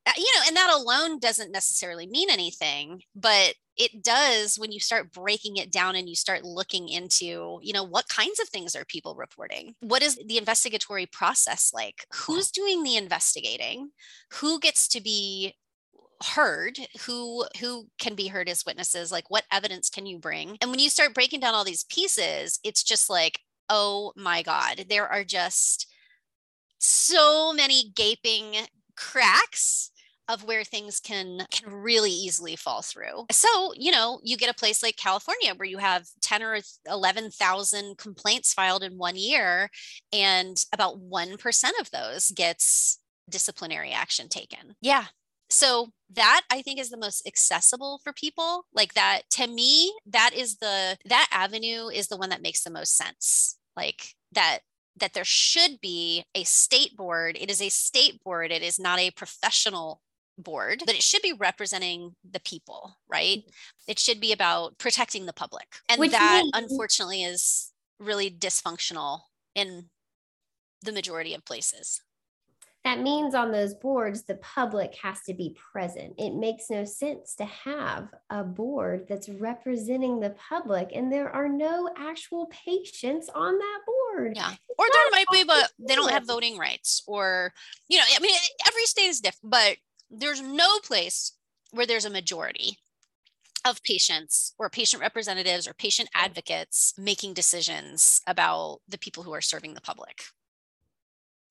uh, 0.06 0.12
you 0.18 0.26
know, 0.36 0.42
and 0.48 0.56
that 0.56 0.74
alone 0.74 1.18
doesn't 1.18 1.50
necessarily 1.50 2.06
mean 2.06 2.28
anything, 2.28 3.00
but 3.14 3.54
it 3.76 4.04
does 4.04 4.56
when 4.56 4.70
you 4.70 4.78
start 4.78 5.12
breaking 5.12 5.56
it 5.56 5.72
down 5.72 5.96
and 5.96 6.08
you 6.08 6.14
start 6.14 6.44
looking 6.44 6.88
into, 6.88 7.58
you 7.62 7.72
know, 7.72 7.82
what 7.82 8.08
kinds 8.08 8.38
of 8.38 8.48
things 8.48 8.76
are 8.76 8.84
people 8.84 9.14
reporting? 9.14 9.74
What 9.80 10.02
is 10.02 10.18
the 10.26 10.36
investigatory 10.36 11.06
process 11.06 11.70
like? 11.72 12.06
Who's 12.12 12.50
doing 12.50 12.82
the 12.82 12.96
investigating? 12.96 13.90
Who 14.34 14.60
gets 14.60 14.88
to 14.88 15.00
be 15.00 15.54
heard 16.24 16.78
who 17.06 17.44
who 17.60 17.86
can 17.98 18.14
be 18.14 18.28
heard 18.28 18.48
as 18.48 18.64
witnesses 18.66 19.12
like 19.12 19.30
what 19.30 19.44
evidence 19.52 19.90
can 19.90 20.06
you 20.06 20.18
bring 20.18 20.56
and 20.60 20.70
when 20.70 20.80
you 20.80 20.88
start 20.88 21.14
breaking 21.14 21.40
down 21.40 21.54
all 21.54 21.64
these 21.64 21.84
pieces 21.84 22.58
it's 22.64 22.82
just 22.82 23.10
like 23.10 23.38
oh 23.68 24.12
my 24.16 24.42
god 24.42 24.86
there 24.88 25.08
are 25.08 25.24
just 25.24 25.86
so 26.78 27.52
many 27.52 27.92
gaping 27.94 28.54
cracks 28.96 29.90
of 30.28 30.44
where 30.44 30.64
things 30.64 31.00
can 31.00 31.44
can 31.50 31.70
really 31.70 32.10
easily 32.10 32.56
fall 32.56 32.82
through. 32.82 33.26
So, 33.30 33.72
you 33.76 33.90
know, 33.90 34.20
you 34.22 34.36
get 34.36 34.50
a 34.50 34.54
place 34.54 34.82
like 34.82 34.96
California 34.96 35.54
where 35.54 35.68
you 35.68 35.78
have 35.78 36.06
10 36.22 36.42
or 36.42 36.58
11,000 36.86 37.98
complaints 37.98 38.54
filed 38.54 38.82
in 38.82 38.96
one 38.96 39.16
year 39.16 39.68
and 40.12 40.62
about 40.72 40.98
1% 40.98 41.64
of 41.80 41.90
those 41.90 42.30
gets 42.30 42.98
disciplinary 43.28 43.92
action 43.92 44.28
taken. 44.28 44.76
Yeah. 44.80 45.06
So 45.54 45.90
that 46.10 46.42
I 46.50 46.62
think 46.62 46.80
is 46.80 46.90
the 46.90 46.96
most 46.96 47.26
accessible 47.26 48.00
for 48.02 48.12
people. 48.12 48.66
Like 48.74 48.94
that 48.94 49.22
to 49.32 49.46
me 49.46 49.92
that 50.06 50.32
is 50.34 50.56
the 50.56 50.96
that 51.04 51.28
avenue 51.30 51.86
is 51.88 52.08
the 52.08 52.16
one 52.16 52.30
that 52.30 52.42
makes 52.42 52.64
the 52.64 52.70
most 52.70 52.96
sense. 52.96 53.56
Like 53.76 54.14
that 54.32 54.60
that 54.96 55.12
there 55.14 55.24
should 55.24 55.80
be 55.80 56.24
a 56.34 56.42
state 56.44 56.96
board. 56.96 57.36
It 57.40 57.50
is 57.50 57.62
a 57.62 57.68
state 57.68 58.22
board. 58.24 58.50
It 58.50 58.62
is 58.62 58.78
not 58.78 58.98
a 58.98 59.12
professional 59.12 60.00
board, 60.36 60.82
but 60.86 60.96
it 60.96 61.02
should 61.02 61.22
be 61.22 61.32
representing 61.32 62.16
the 62.28 62.40
people, 62.40 62.96
right? 63.08 63.44
It 63.86 64.00
should 64.00 64.20
be 64.20 64.32
about 64.32 64.78
protecting 64.78 65.26
the 65.26 65.32
public. 65.32 65.66
And 65.88 66.00
Which 66.00 66.10
that 66.10 66.42
means- 66.42 66.50
unfortunately 66.54 67.22
is 67.22 67.72
really 68.00 68.28
dysfunctional 68.30 69.20
in 69.54 69.90
the 70.82 70.92
majority 70.92 71.32
of 71.32 71.44
places. 71.44 72.00
That 72.84 73.00
means 73.00 73.34
on 73.34 73.50
those 73.50 73.72
boards, 73.74 74.24
the 74.24 74.34
public 74.36 74.94
has 74.96 75.22
to 75.22 75.32
be 75.32 75.56
present. 75.72 76.14
It 76.18 76.34
makes 76.34 76.68
no 76.68 76.84
sense 76.84 77.34
to 77.36 77.46
have 77.46 78.08
a 78.28 78.44
board 78.44 79.06
that's 79.08 79.30
representing 79.30 80.20
the 80.20 80.36
public 80.50 80.90
and 80.94 81.10
there 81.10 81.30
are 81.30 81.48
no 81.48 81.88
actual 81.96 82.46
patients 82.46 83.30
on 83.34 83.58
that 83.58 83.80
board. 83.86 84.34
Yeah. 84.36 84.50
Or 84.78 84.86
there 84.92 85.10
might 85.12 85.26
be, 85.32 85.44
but 85.44 85.72
they 85.78 85.94
don't 85.94 86.10
have 86.10 86.26
voting 86.26 86.58
rights. 86.58 87.02
Or, 87.06 87.54
you 87.88 87.96
know, 87.96 88.04
I 88.14 88.20
mean, 88.20 88.34
every 88.68 88.84
state 88.84 89.08
is 89.08 89.20
different, 89.20 89.50
but 89.50 89.76
there's 90.10 90.42
no 90.42 90.78
place 90.80 91.32
where 91.70 91.86
there's 91.86 92.04
a 92.04 92.10
majority 92.10 92.78
of 93.64 93.82
patients 93.82 94.52
or 94.58 94.68
patient 94.68 95.00
representatives 95.00 95.66
or 95.66 95.72
patient 95.72 96.10
advocates 96.14 96.92
making 96.98 97.32
decisions 97.32 98.20
about 98.26 98.80
the 98.86 98.98
people 98.98 99.22
who 99.22 99.32
are 99.32 99.40
serving 99.40 99.72
the 99.72 99.80
public 99.80 100.24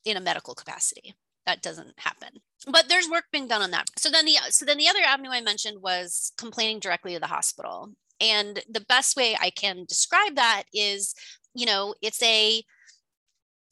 in 0.06 0.15
a 0.15 0.22
medical 0.22 0.54
capacity 0.54 1.15
that 1.45 1.62
doesn't 1.62 1.93
happen. 1.97 2.29
But 2.67 2.88
there's 2.88 3.10
work 3.10 3.25
being 3.32 3.47
done 3.47 3.62
on 3.62 3.71
that. 3.71 3.89
So 3.97 4.10
then 4.10 4.25
the 4.25 4.38
so 4.49 4.65
then 4.65 4.77
the 4.77 4.88
other 4.88 5.01
avenue 5.06 5.32
i 5.32 5.41
mentioned 5.41 5.82
was 5.82 6.32
complaining 6.38 6.79
directly 6.79 7.13
to 7.13 7.19
the 7.19 7.27
hospital. 7.27 7.93
And 8.19 8.62
the 8.69 8.82
best 8.82 9.15
way 9.15 9.36
i 9.39 9.49
can 9.49 9.86
describe 9.88 10.36
that 10.36 10.63
is 10.73 11.13
you 11.53 11.65
know 11.65 11.95
it's 12.01 12.21
a 12.23 12.63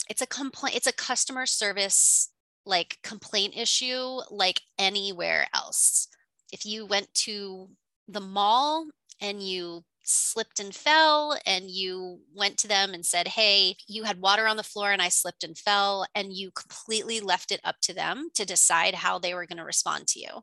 it's 0.10 0.21
a 0.21 0.27
complaint 0.27 0.75
it's 0.75 0.88
a 0.88 0.93
customer 0.93 1.45
service 1.45 2.29
like 2.65 2.97
complaint 3.03 3.55
issue 3.57 4.19
like 4.29 4.62
anywhere 4.77 5.47
else. 5.53 6.07
If 6.51 6.65
you 6.65 6.86
went 6.86 7.13
to 7.25 7.69
the 8.07 8.19
mall 8.19 8.88
and 9.21 9.41
you 9.41 9.84
slipped 10.03 10.59
and 10.59 10.73
fell 10.73 11.37
and 11.45 11.69
you 11.69 12.19
went 12.33 12.57
to 12.59 12.67
them 12.67 12.93
and 12.93 13.05
said, 13.05 13.27
Hey, 13.27 13.75
you 13.87 14.03
had 14.03 14.21
water 14.21 14.47
on 14.47 14.57
the 14.57 14.63
floor 14.63 14.91
and 14.91 15.01
I 15.01 15.09
slipped 15.09 15.43
and 15.43 15.57
fell, 15.57 16.05
and 16.15 16.33
you 16.33 16.51
completely 16.51 17.19
left 17.19 17.51
it 17.51 17.61
up 17.63 17.75
to 17.83 17.93
them 17.93 18.29
to 18.35 18.45
decide 18.45 18.95
how 18.95 19.19
they 19.19 19.33
were 19.33 19.45
going 19.45 19.57
to 19.57 19.63
respond 19.63 20.07
to 20.07 20.19
you. 20.19 20.41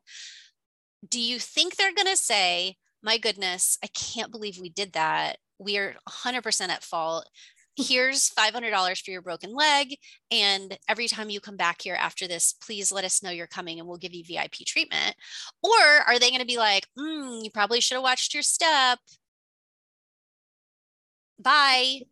Do 1.08 1.20
you 1.20 1.38
think 1.38 1.76
they're 1.76 1.94
going 1.94 2.08
to 2.08 2.16
say, 2.16 2.76
My 3.02 3.18
goodness, 3.18 3.78
I 3.82 3.88
can't 3.88 4.32
believe 4.32 4.58
we 4.58 4.70
did 4.70 4.92
that? 4.92 5.38
We 5.58 5.78
are 5.78 5.96
100% 6.08 6.68
at 6.68 6.84
fault 6.84 7.28
here's 7.78 8.30
$500 8.30 9.04
for 9.04 9.10
your 9.10 9.22
broken 9.22 9.54
leg. 9.54 9.96
And 10.30 10.76
every 10.88 11.06
time 11.06 11.30
you 11.30 11.40
come 11.40 11.56
back 11.56 11.80
here 11.80 11.94
after 11.94 12.26
this, 12.26 12.52
please 12.52 12.90
let 12.90 13.04
us 13.04 13.22
know 13.22 13.30
you're 13.30 13.46
coming 13.46 13.78
and 13.78 13.88
we'll 13.88 13.98
give 13.98 14.14
you 14.14 14.24
VIP 14.24 14.54
treatment. 14.66 15.14
Or 15.62 15.70
are 16.06 16.18
they 16.18 16.30
going 16.30 16.40
to 16.40 16.46
be 16.46 16.58
like, 16.58 16.86
mm, 16.98 17.42
you 17.42 17.50
probably 17.50 17.80
should 17.80 17.94
have 17.94 18.02
watched 18.02 18.34
your 18.34 18.42
step? 18.42 18.98
Bye. 21.38 22.02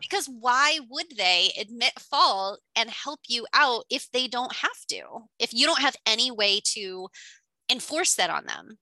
because 0.00 0.26
why 0.26 0.80
would 0.88 1.16
they 1.16 1.52
admit 1.58 1.98
fault 1.98 2.60
and 2.76 2.90
help 2.90 3.20
you 3.28 3.46
out 3.52 3.84
if 3.90 4.10
they 4.12 4.26
don't 4.26 4.54
have 4.56 4.86
to? 4.88 5.02
If 5.38 5.52
you 5.52 5.66
don't 5.66 5.80
have 5.80 5.96
any 6.06 6.30
way 6.30 6.60
to 6.74 7.08
enforce 7.70 8.14
that 8.16 8.30
on 8.30 8.46
them? 8.46 8.78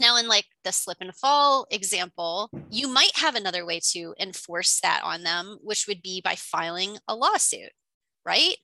Now, 0.00 0.16
in 0.16 0.28
like 0.28 0.46
the 0.64 0.72
slip 0.72 0.98
and 1.00 1.14
fall 1.14 1.66
example, 1.70 2.50
you 2.70 2.88
might 2.88 3.16
have 3.16 3.34
another 3.34 3.66
way 3.66 3.80
to 3.92 4.14
enforce 4.18 4.80
that 4.80 5.02
on 5.04 5.22
them, 5.24 5.58
which 5.62 5.86
would 5.86 6.00
be 6.00 6.22
by 6.24 6.36
filing 6.36 6.96
a 7.06 7.14
lawsuit, 7.14 7.70
right? 8.24 8.56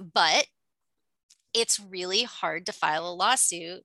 But 0.00 0.46
it's 1.52 1.78
really 1.78 2.22
hard 2.22 2.64
to 2.66 2.72
file 2.72 3.06
a 3.06 3.12
lawsuit 3.12 3.82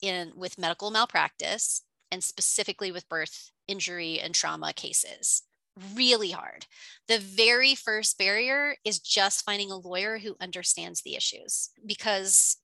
in 0.00 0.32
with 0.36 0.58
medical 0.58 0.90
malpractice 0.90 1.82
and 2.12 2.22
specifically 2.22 2.92
with 2.92 3.08
birth 3.08 3.50
injury 3.66 4.20
and 4.20 4.34
trauma 4.34 4.72
cases 4.72 5.42
really 5.94 6.30
hard. 6.30 6.66
The 7.08 7.18
very 7.18 7.74
first 7.74 8.18
barrier 8.18 8.76
is 8.84 8.98
just 8.98 9.44
finding 9.44 9.70
a 9.70 9.76
lawyer 9.76 10.18
who 10.18 10.36
understands 10.40 11.02
the 11.02 11.16
issues 11.16 11.70
because 11.84 12.58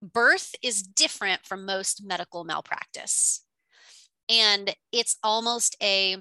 birth 0.00 0.54
is 0.62 0.82
different 0.82 1.44
from 1.44 1.66
most 1.66 2.02
medical 2.04 2.44
malpractice. 2.44 3.44
And 4.28 4.74
it's 4.92 5.16
almost 5.22 5.76
a, 5.82 6.16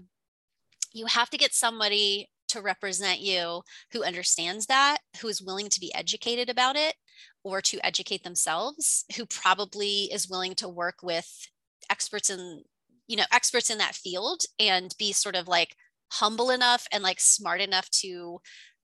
you 0.92 1.06
have 1.06 1.30
to 1.30 1.38
get 1.38 1.54
somebody 1.54 2.30
to 2.50 2.62
represent 2.62 3.22
you 3.22 3.62
who 3.94 4.04
understands 4.04 4.66
that, 4.66 4.98
who 5.22 5.28
is 5.28 5.42
willing 5.42 5.70
to 5.70 5.80
be 5.80 5.94
educated 5.94 6.50
about 6.50 6.76
it 6.76 6.96
or 7.44 7.62
to 7.62 7.80
educate 7.86 8.24
themselves, 8.24 9.06
who 9.16 9.26
probably 9.26 10.10
is 10.12 10.30
willing 10.30 10.56
to 10.56 10.68
work 10.68 10.96
with 11.02 11.48
experts 11.90 12.30
in, 12.30 12.64
you 13.08 13.16
know, 13.16 13.26
experts 13.32 13.70
in 13.70 13.78
that 13.80 13.96
field 13.96 14.42
and 14.60 14.94
be 14.98 15.12
sort 15.12 15.36
of 15.36 15.48
like 15.48 15.76
humble 16.12 16.50
enough 16.50 16.88
and 16.92 17.04
like 17.04 17.20
smart 17.20 17.62
enough 17.62 17.90
to 17.90 18.40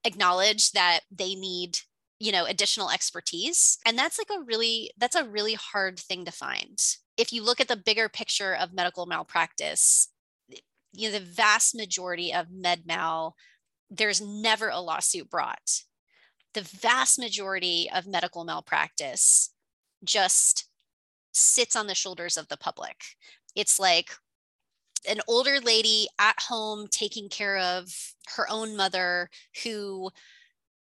acknowledge 0.06 0.72
that 0.72 1.02
they 1.12 1.36
need 1.36 1.80
you 2.20 2.32
know 2.32 2.46
additional 2.46 2.90
expertise 2.90 3.78
and 3.86 3.98
that's 3.98 4.18
like 4.18 4.30
a 4.36 4.44
really 4.44 4.92
that's 4.98 5.16
a 5.16 5.26
really 5.26 5.56
hard 5.56 6.00
thing 6.00 6.24
to 6.24 6.32
find 6.32 6.80
if 7.18 7.34
you 7.34 7.44
look 7.44 7.60
at 7.60 7.68
the 7.68 7.76
bigger 7.76 8.08
picture 8.08 8.56
of 8.56 8.74
medical 8.74 9.08
malpractice, 9.08 10.10
you 10.94 11.10
know, 11.10 11.20
the 11.20 11.26
vast 11.26 11.76
majority 11.76 12.34
of 12.34 12.52
med 12.52 12.86
mal, 12.86 13.36
there's 13.90 14.22
never 14.22 14.70
a 14.70 14.80
lawsuit 14.80 15.30
brought. 15.30 15.82
The 16.54 16.62
vast 16.62 17.20
majority 17.20 17.90
of 17.94 18.08
medical 18.08 18.46
malpractice 18.46 19.52
just 20.04 20.67
sits 21.38 21.76
on 21.76 21.88
the 21.88 21.96
shoulders 21.96 22.38
of 22.38 22.48
the 22.48 22.58
public. 22.58 22.96
It's 23.56 23.80
like 23.80 24.12
an 25.08 25.22
older 25.28 25.60
lady 25.60 26.08
at 26.20 26.40
home 26.40 26.88
taking 26.90 27.30
care 27.30 27.58
of 27.58 28.14
her 28.36 28.50
own 28.50 28.76
mother 28.76 29.30
who 29.64 30.10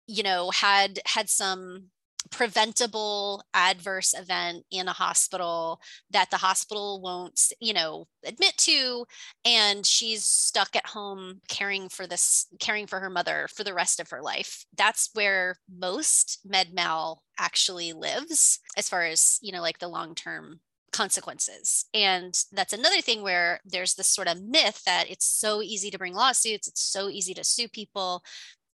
you 0.07 0.23
know 0.23 0.51
had 0.51 0.99
had 1.05 1.29
some 1.29 1.85
preventable 2.31 3.43
adverse 3.53 4.13
event 4.13 4.63
in 4.71 4.87
a 4.87 4.93
hospital 4.93 5.79
that 6.11 6.29
the 6.31 6.37
hospital 6.37 7.01
won't 7.01 7.51
you 7.59 7.73
know 7.73 8.07
admit 8.25 8.55
to 8.57 9.05
and 9.45 9.85
she's 9.85 10.23
stuck 10.23 10.75
at 10.75 10.87
home 10.87 11.41
caring 11.47 11.89
for 11.89 12.07
this 12.07 12.47
caring 12.59 12.87
for 12.87 12.99
her 12.99 13.09
mother 13.09 13.47
for 13.53 13.63
the 13.63 13.73
rest 13.73 13.99
of 13.99 14.09
her 14.09 14.21
life. 14.21 14.65
That's 14.75 15.09
where 15.13 15.57
most 15.73 16.39
med 16.45 16.73
mal 16.73 17.23
actually 17.37 17.93
lives 17.93 18.59
as 18.75 18.89
far 18.89 19.03
as 19.03 19.39
you 19.41 19.51
know 19.51 19.61
like 19.61 19.79
the 19.79 19.87
long 19.87 20.15
term 20.15 20.59
consequences. 20.91 21.85
And 21.93 22.33
that's 22.51 22.73
another 22.73 23.01
thing 23.01 23.21
where 23.21 23.59
there's 23.65 23.95
this 23.95 24.07
sort 24.07 24.27
of 24.27 24.41
myth 24.41 24.83
that 24.85 25.09
it's 25.09 25.25
so 25.25 25.61
easy 25.61 25.91
to 25.91 25.97
bring 25.97 26.13
lawsuits 26.13 26.67
it's 26.67 26.81
so 26.81 27.09
easy 27.09 27.33
to 27.33 27.43
sue 27.43 27.67
people 27.67 28.23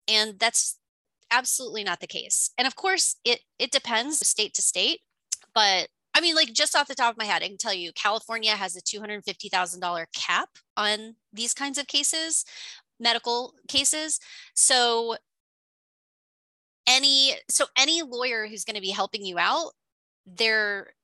and 0.09 0.39
that's 0.39 0.79
absolutely 1.33 1.83
not 1.83 2.01
the 2.01 2.07
case. 2.07 2.51
And 2.59 2.67
of 2.67 2.77
course, 2.77 3.17
it 3.25 3.41
it 3.59 3.73
depends 3.73 4.27
state 4.27 4.55
to 4.55 4.63
state, 4.63 5.01
but 5.55 5.89
I 6.15 6.21
mean, 6.21 6.35
like 6.35 6.53
just 6.53 6.77
off 6.77 6.89
the 6.89 6.95
top 6.95 7.13
of 7.13 7.19
my 7.19 7.25
head, 7.25 7.43
I 7.43 7.49
can 7.49 7.57
tell 7.57 7.75
you 7.75 7.91
California 7.95 8.53
has 8.53 8.77
a 8.77 8.83
$250,000 8.83 10.05
cap 10.15 10.51
on 10.77 11.17
these 11.33 11.55
kinds 11.55 11.79
of 11.79 11.87
cases, 11.87 12.45
medical 13.01 13.55
cases. 13.67 14.21
So 14.55 15.17
any 16.87 17.35
so 17.49 17.67
any 17.77 18.03
lawyer 18.03 18.47
who's 18.47 18.65
going 18.65 18.77
to 18.77 18.83
be 18.83 18.91
helping 18.91 19.25
you 19.25 19.39
out, 19.39 19.73
their 20.27 20.95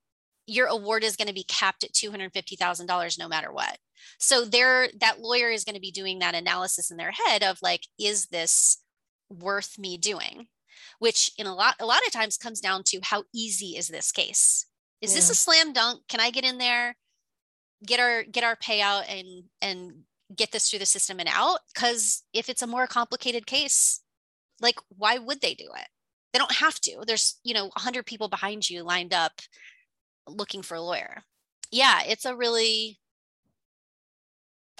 your 0.46 0.66
award 0.66 1.04
is 1.04 1.16
going 1.16 1.28
to 1.28 1.34
be 1.34 1.44
capped 1.44 1.84
at 1.84 1.92
$250,000 1.92 3.18
no 3.18 3.28
matter 3.28 3.52
what. 3.52 3.78
So 4.18 4.44
there 4.44 4.88
that 5.00 5.20
lawyer 5.20 5.50
is 5.50 5.64
going 5.64 5.74
to 5.74 5.80
be 5.80 5.90
doing 5.90 6.18
that 6.18 6.34
analysis 6.34 6.90
in 6.90 6.96
their 6.96 7.12
head 7.12 7.42
of 7.42 7.58
like 7.62 7.86
is 7.98 8.26
this 8.26 8.78
worth 9.30 9.78
me 9.78 9.96
doing 9.96 10.48
which 10.98 11.32
in 11.38 11.46
a 11.46 11.54
lot 11.54 11.74
a 11.80 11.86
lot 11.86 12.04
of 12.06 12.12
times 12.12 12.36
comes 12.36 12.60
down 12.60 12.82
to 12.84 13.00
how 13.02 13.24
easy 13.34 13.76
is 13.76 13.88
this 13.88 14.12
case? 14.12 14.66
Is 15.00 15.12
yeah. 15.12 15.16
this 15.16 15.30
a 15.30 15.34
slam 15.34 15.72
dunk? 15.72 16.02
Can 16.08 16.20
i 16.20 16.30
get 16.30 16.44
in 16.44 16.58
there 16.58 16.96
get 17.86 18.00
our 18.00 18.24
get 18.24 18.44
our 18.44 18.56
payout 18.56 19.04
and 19.08 19.44
and 19.60 19.92
get 20.34 20.52
this 20.52 20.68
through 20.68 20.80
the 20.80 20.86
system 20.86 21.20
and 21.20 21.28
out? 21.32 21.60
Because 21.74 22.24
if 22.32 22.48
it's 22.48 22.62
a 22.62 22.66
more 22.66 22.86
complicated 22.86 23.46
case 23.46 24.02
like 24.60 24.78
why 24.88 25.18
would 25.18 25.40
they 25.40 25.54
do 25.54 25.68
it? 25.76 25.88
They 26.32 26.38
don't 26.38 26.56
have 26.56 26.80
to. 26.80 27.04
There's 27.06 27.38
you 27.44 27.54
know 27.54 27.66
100 27.66 28.06
people 28.06 28.28
behind 28.28 28.68
you 28.68 28.82
lined 28.82 29.14
up 29.14 29.32
looking 30.26 30.62
for 30.62 30.74
a 30.74 30.82
lawyer. 30.82 31.22
Yeah 31.70 32.00
it's 32.06 32.24
a 32.24 32.36
really 32.36 32.98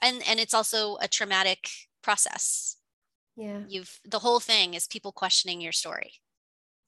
and 0.03 0.23
and 0.29 0.41
it's 0.41 0.55
also 0.55 0.97
a 1.01 1.09
traumatic 1.09 1.71
process 2.03 2.78
yeah. 3.39 3.61
You've 3.69 4.01
the 4.05 4.19
whole 4.19 4.41
thing 4.41 4.75
is 4.75 4.89
people 4.89 5.13
questioning 5.13 5.61
your 5.61 5.73
story. 5.73 6.15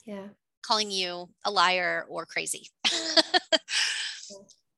Yeah. 0.05 0.27
Calling 0.63 0.91
you 0.91 1.29
a 1.45 1.51
liar 1.51 2.05
or 2.09 2.27
crazy. 2.27 2.67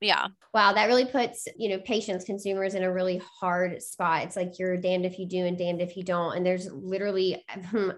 yeah. 0.03 0.27
Wow, 0.53 0.75
that 0.75 0.87
really 0.87 1.07
puts, 1.07 1.49
you 1.57 1.70
know, 1.70 1.79
patients, 1.79 2.27
consumers 2.27 2.75
in 2.75 2.83
a 2.83 2.93
really 2.93 3.23
hard 3.41 3.83
spot. 3.83 4.25
It's 4.25 4.37
like 4.37 4.59
you're 4.59 4.77
damned 4.77 5.07
if 5.07 5.18
you 5.18 5.27
do 5.27 5.47
and 5.47 5.57
damned 5.57 5.81
if 5.81 5.97
you 5.97 6.03
don't. 6.03 6.37
And 6.37 6.45
there's 6.45 6.70
literally 6.70 7.43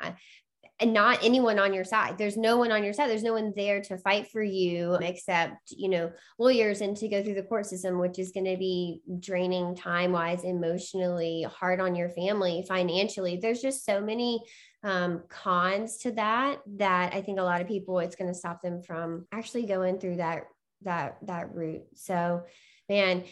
not 0.92 1.18
anyone 1.22 1.58
on 1.58 1.72
your 1.72 1.84
side. 1.84 2.18
There's 2.18 2.36
no 2.36 2.56
one 2.56 2.72
on 2.72 2.84
your 2.84 2.92
side. 2.92 3.08
There's 3.08 3.22
no 3.22 3.32
one 3.34 3.52
there 3.56 3.80
to 3.82 3.98
fight 3.98 4.28
for 4.30 4.42
you 4.42 4.94
except, 4.94 5.70
you 5.70 5.88
know, 5.88 6.12
lawyers 6.38 6.80
and 6.80 6.96
to 6.96 7.08
go 7.08 7.22
through 7.22 7.34
the 7.34 7.42
court 7.42 7.66
system, 7.66 7.98
which 7.98 8.18
is 8.18 8.32
going 8.32 8.46
to 8.46 8.56
be 8.56 9.00
draining 9.20 9.74
time 9.74 10.12
wise, 10.12 10.44
emotionally, 10.44 11.46
hard 11.48 11.80
on 11.80 11.94
your 11.94 12.10
family, 12.10 12.64
financially. 12.68 13.36
There's 13.36 13.62
just 13.62 13.84
so 13.84 14.00
many 14.00 14.40
um, 14.82 15.22
cons 15.28 15.98
to 15.98 16.12
that 16.12 16.58
that 16.76 17.14
I 17.14 17.22
think 17.22 17.38
a 17.38 17.44
lot 17.44 17.60
of 17.60 17.68
people 17.68 17.98
it's 18.00 18.16
going 18.16 18.30
to 18.30 18.38
stop 18.38 18.60
them 18.62 18.82
from 18.82 19.26
actually 19.32 19.66
going 19.66 19.98
through 19.98 20.16
that 20.16 20.44
that 20.82 21.16
that 21.22 21.54
route. 21.54 21.84
So, 21.94 22.42
man, 22.88 23.24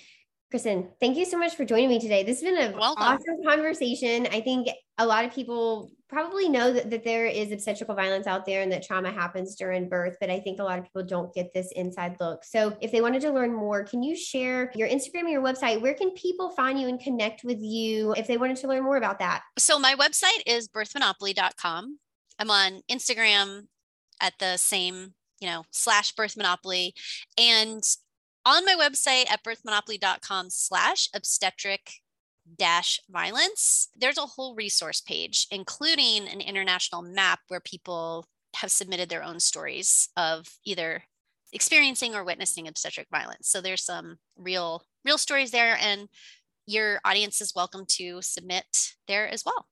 Cristen, 0.53 0.91
thank 1.01 1.17
you 1.17 1.25
so 1.25 1.39
much 1.39 1.57
for 1.57 1.65
joining 1.65 1.89
me 1.89 1.99
today. 1.99 2.25
This 2.25 2.43
has 2.43 2.51
been 2.51 2.61
an 2.61 2.75
awesome 2.75 3.43
conversation. 3.43 4.27
I 4.31 4.43
think 4.43 4.69
a 4.99 5.07
lot 5.07 5.25
of 5.25 5.35
people 5.35 5.91
probably 6.13 6.49
know 6.49 6.73
that, 6.73 6.91
that 6.91 7.05
there 7.05 7.27
is 7.27 7.51
obstetrical 7.53 7.95
violence 7.95 8.27
out 8.27 8.45
there 8.45 8.61
and 8.61 8.71
that 8.71 8.83
trauma 8.83 9.11
happens 9.11 9.55
during 9.55 9.89
birth, 9.89 10.17
but 10.21 10.29
I 10.29 10.39
think 10.41 10.61
a 10.61 10.63
lot 10.63 10.79
of 10.79 10.85
people 10.85 11.03
don't 11.03 11.33
get 11.35 11.55
this 11.55 11.73
inside 11.73 12.17
look. 12.21 12.45
So 12.45 12.77
if 12.83 12.93
they 12.93 13.01
wanted 13.01 13.23
to 13.23 13.31
learn 13.31 13.55
more, 13.55 13.83
can 13.83 14.03
you 14.03 14.15
share 14.15 14.71
your 14.75 14.89
Instagram 14.89 15.25
or 15.25 15.29
your 15.29 15.43
website? 15.43 15.81
Where 15.81 15.95
can 15.95 16.11
people 16.11 16.51
find 16.51 16.79
you 16.79 16.89
and 16.89 17.01
connect 17.01 17.45
with 17.45 17.61
you 17.61 18.13
if 18.13 18.27
they 18.27 18.37
wanted 18.37 18.59
to 18.59 18.69
learn 18.69 18.85
more 18.85 18.99
about 18.99 19.19
that? 19.21 19.43
So 19.59 19.79
my 19.79 19.95
website 19.95 20.43
is 20.47 20.69
birthmonopoly.com. 20.69 21.99
I'm 22.39 22.51
on 22.51 22.83
Instagram 22.91 23.69
at 24.21 24.35
the 24.39 24.59
same, 24.59 25.15
you 25.41 25.49
know, 25.49 25.65
slash 25.71 26.13
birth 26.13 26.37
monopoly. 26.37 26.95
And 27.39 27.83
on 28.45 28.67
my 28.67 28.75
website 28.79 29.31
at 29.31 29.43
birthmonopoly.com 29.43 30.51
slash 30.51 31.09
obstetric 31.15 32.02
dash 32.59 33.01
violence, 33.11 33.89
there's 33.97 34.19
a 34.19 34.23
whole 34.23 34.55
resource 34.55 35.01
page, 35.01 35.47
including 35.51 36.29
an 36.29 36.41
international 36.41 37.03
map 37.03 37.41
where 37.49 37.61
people 37.61 38.27
have 38.57 38.71
submitted 38.71 39.09
their 39.09 39.23
own 39.23 39.41
stories 39.41 40.09
of 40.17 40.47
either 40.65 41.03
experiencing 41.53 42.15
or 42.15 42.25
witnessing 42.25 42.69
obstetric 42.69 43.07
violence. 43.11 43.49
So 43.49 43.61
there's 43.61 43.85
some 43.85 44.17
real, 44.37 44.83
real 45.05 45.19
stories 45.19 45.51
there, 45.51 45.77
and 45.81 46.09
your 46.67 47.01
audience 47.05 47.41
is 47.41 47.55
welcome 47.55 47.85
to 47.89 48.21
submit 48.23 48.95
there 49.09 49.29
as 49.29 49.45
well. 49.45 49.67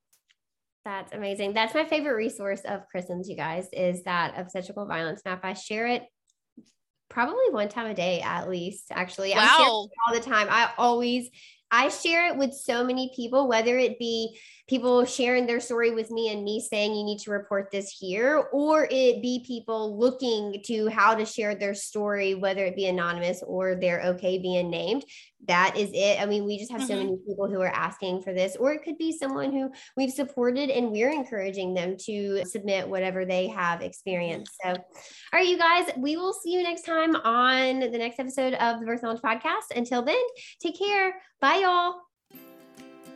That's 0.84 1.12
amazing. 1.12 1.52
That's 1.52 1.74
my 1.74 1.84
favorite 1.84 2.14
resource 2.14 2.62
of 2.64 2.86
Cristen's, 2.90 3.28
you 3.28 3.36
guys, 3.36 3.68
is 3.72 4.02
that 4.04 4.34
obstetrical 4.36 4.86
violence 4.86 5.22
map. 5.24 5.40
I 5.44 5.52
share 5.52 5.86
it 5.86 6.04
probably 7.10 7.50
one 7.50 7.68
time 7.68 7.86
a 7.86 7.94
day 7.94 8.20
at 8.20 8.48
least, 8.48 8.86
actually. 8.90 9.32
Wow. 9.32 9.56
all 9.58 10.14
the 10.14 10.20
time. 10.20 10.46
I 10.50 10.70
always 10.78 11.28
I 11.70 11.88
share 11.88 12.28
it 12.28 12.36
with 12.36 12.52
so 12.52 12.84
many 12.84 13.12
people, 13.14 13.48
whether 13.48 13.78
it 13.78 13.98
be 13.98 14.38
people 14.70 15.04
sharing 15.04 15.46
their 15.46 15.58
story 15.58 15.90
with 15.90 16.12
me 16.12 16.32
and 16.32 16.44
me 16.44 16.60
saying 16.60 16.94
you 16.94 17.02
need 17.02 17.18
to 17.18 17.32
report 17.32 17.70
this 17.72 17.90
here, 17.90 18.44
or 18.52 18.86
it 18.88 19.20
be 19.20 19.44
people 19.44 19.98
looking 19.98 20.62
to 20.64 20.86
how 20.88 21.12
to 21.12 21.26
share 21.26 21.56
their 21.56 21.74
story, 21.74 22.36
whether 22.36 22.64
it 22.64 22.76
be 22.76 22.86
anonymous 22.86 23.42
or 23.44 23.74
they're 23.74 24.00
okay 24.00 24.38
being 24.38 24.70
named. 24.70 25.04
That 25.48 25.76
is 25.76 25.90
it. 25.92 26.20
I 26.20 26.26
mean, 26.26 26.44
we 26.44 26.58
just 26.58 26.70
have 26.70 26.82
mm-hmm. 26.82 26.88
so 26.88 26.96
many 26.96 27.16
people 27.26 27.48
who 27.48 27.60
are 27.60 27.74
asking 27.74 28.22
for 28.22 28.32
this, 28.32 28.56
or 28.56 28.72
it 28.72 28.84
could 28.84 28.96
be 28.96 29.10
someone 29.10 29.52
who 29.52 29.72
we've 29.96 30.12
supported 30.12 30.70
and 30.70 30.92
we're 30.92 31.10
encouraging 31.10 31.74
them 31.74 31.96
to 32.06 32.44
submit 32.44 32.88
whatever 32.88 33.24
they 33.24 33.48
have 33.48 33.80
experienced. 33.80 34.52
So, 34.62 34.70
all 34.70 34.76
right, 35.32 35.48
you 35.48 35.58
guys, 35.58 35.90
we 35.96 36.16
will 36.16 36.32
see 36.32 36.52
you 36.52 36.62
next 36.62 36.82
time 36.82 37.16
on 37.16 37.80
the 37.80 37.88
next 37.98 38.20
episode 38.20 38.54
of 38.54 38.78
the 38.78 38.86
Birth 38.86 39.02
Knowledge 39.02 39.22
Podcast. 39.22 39.74
Until 39.74 40.02
then, 40.02 40.22
take 40.62 40.78
care. 40.78 41.14
Bye, 41.40 41.59
y'all. 41.60 42.09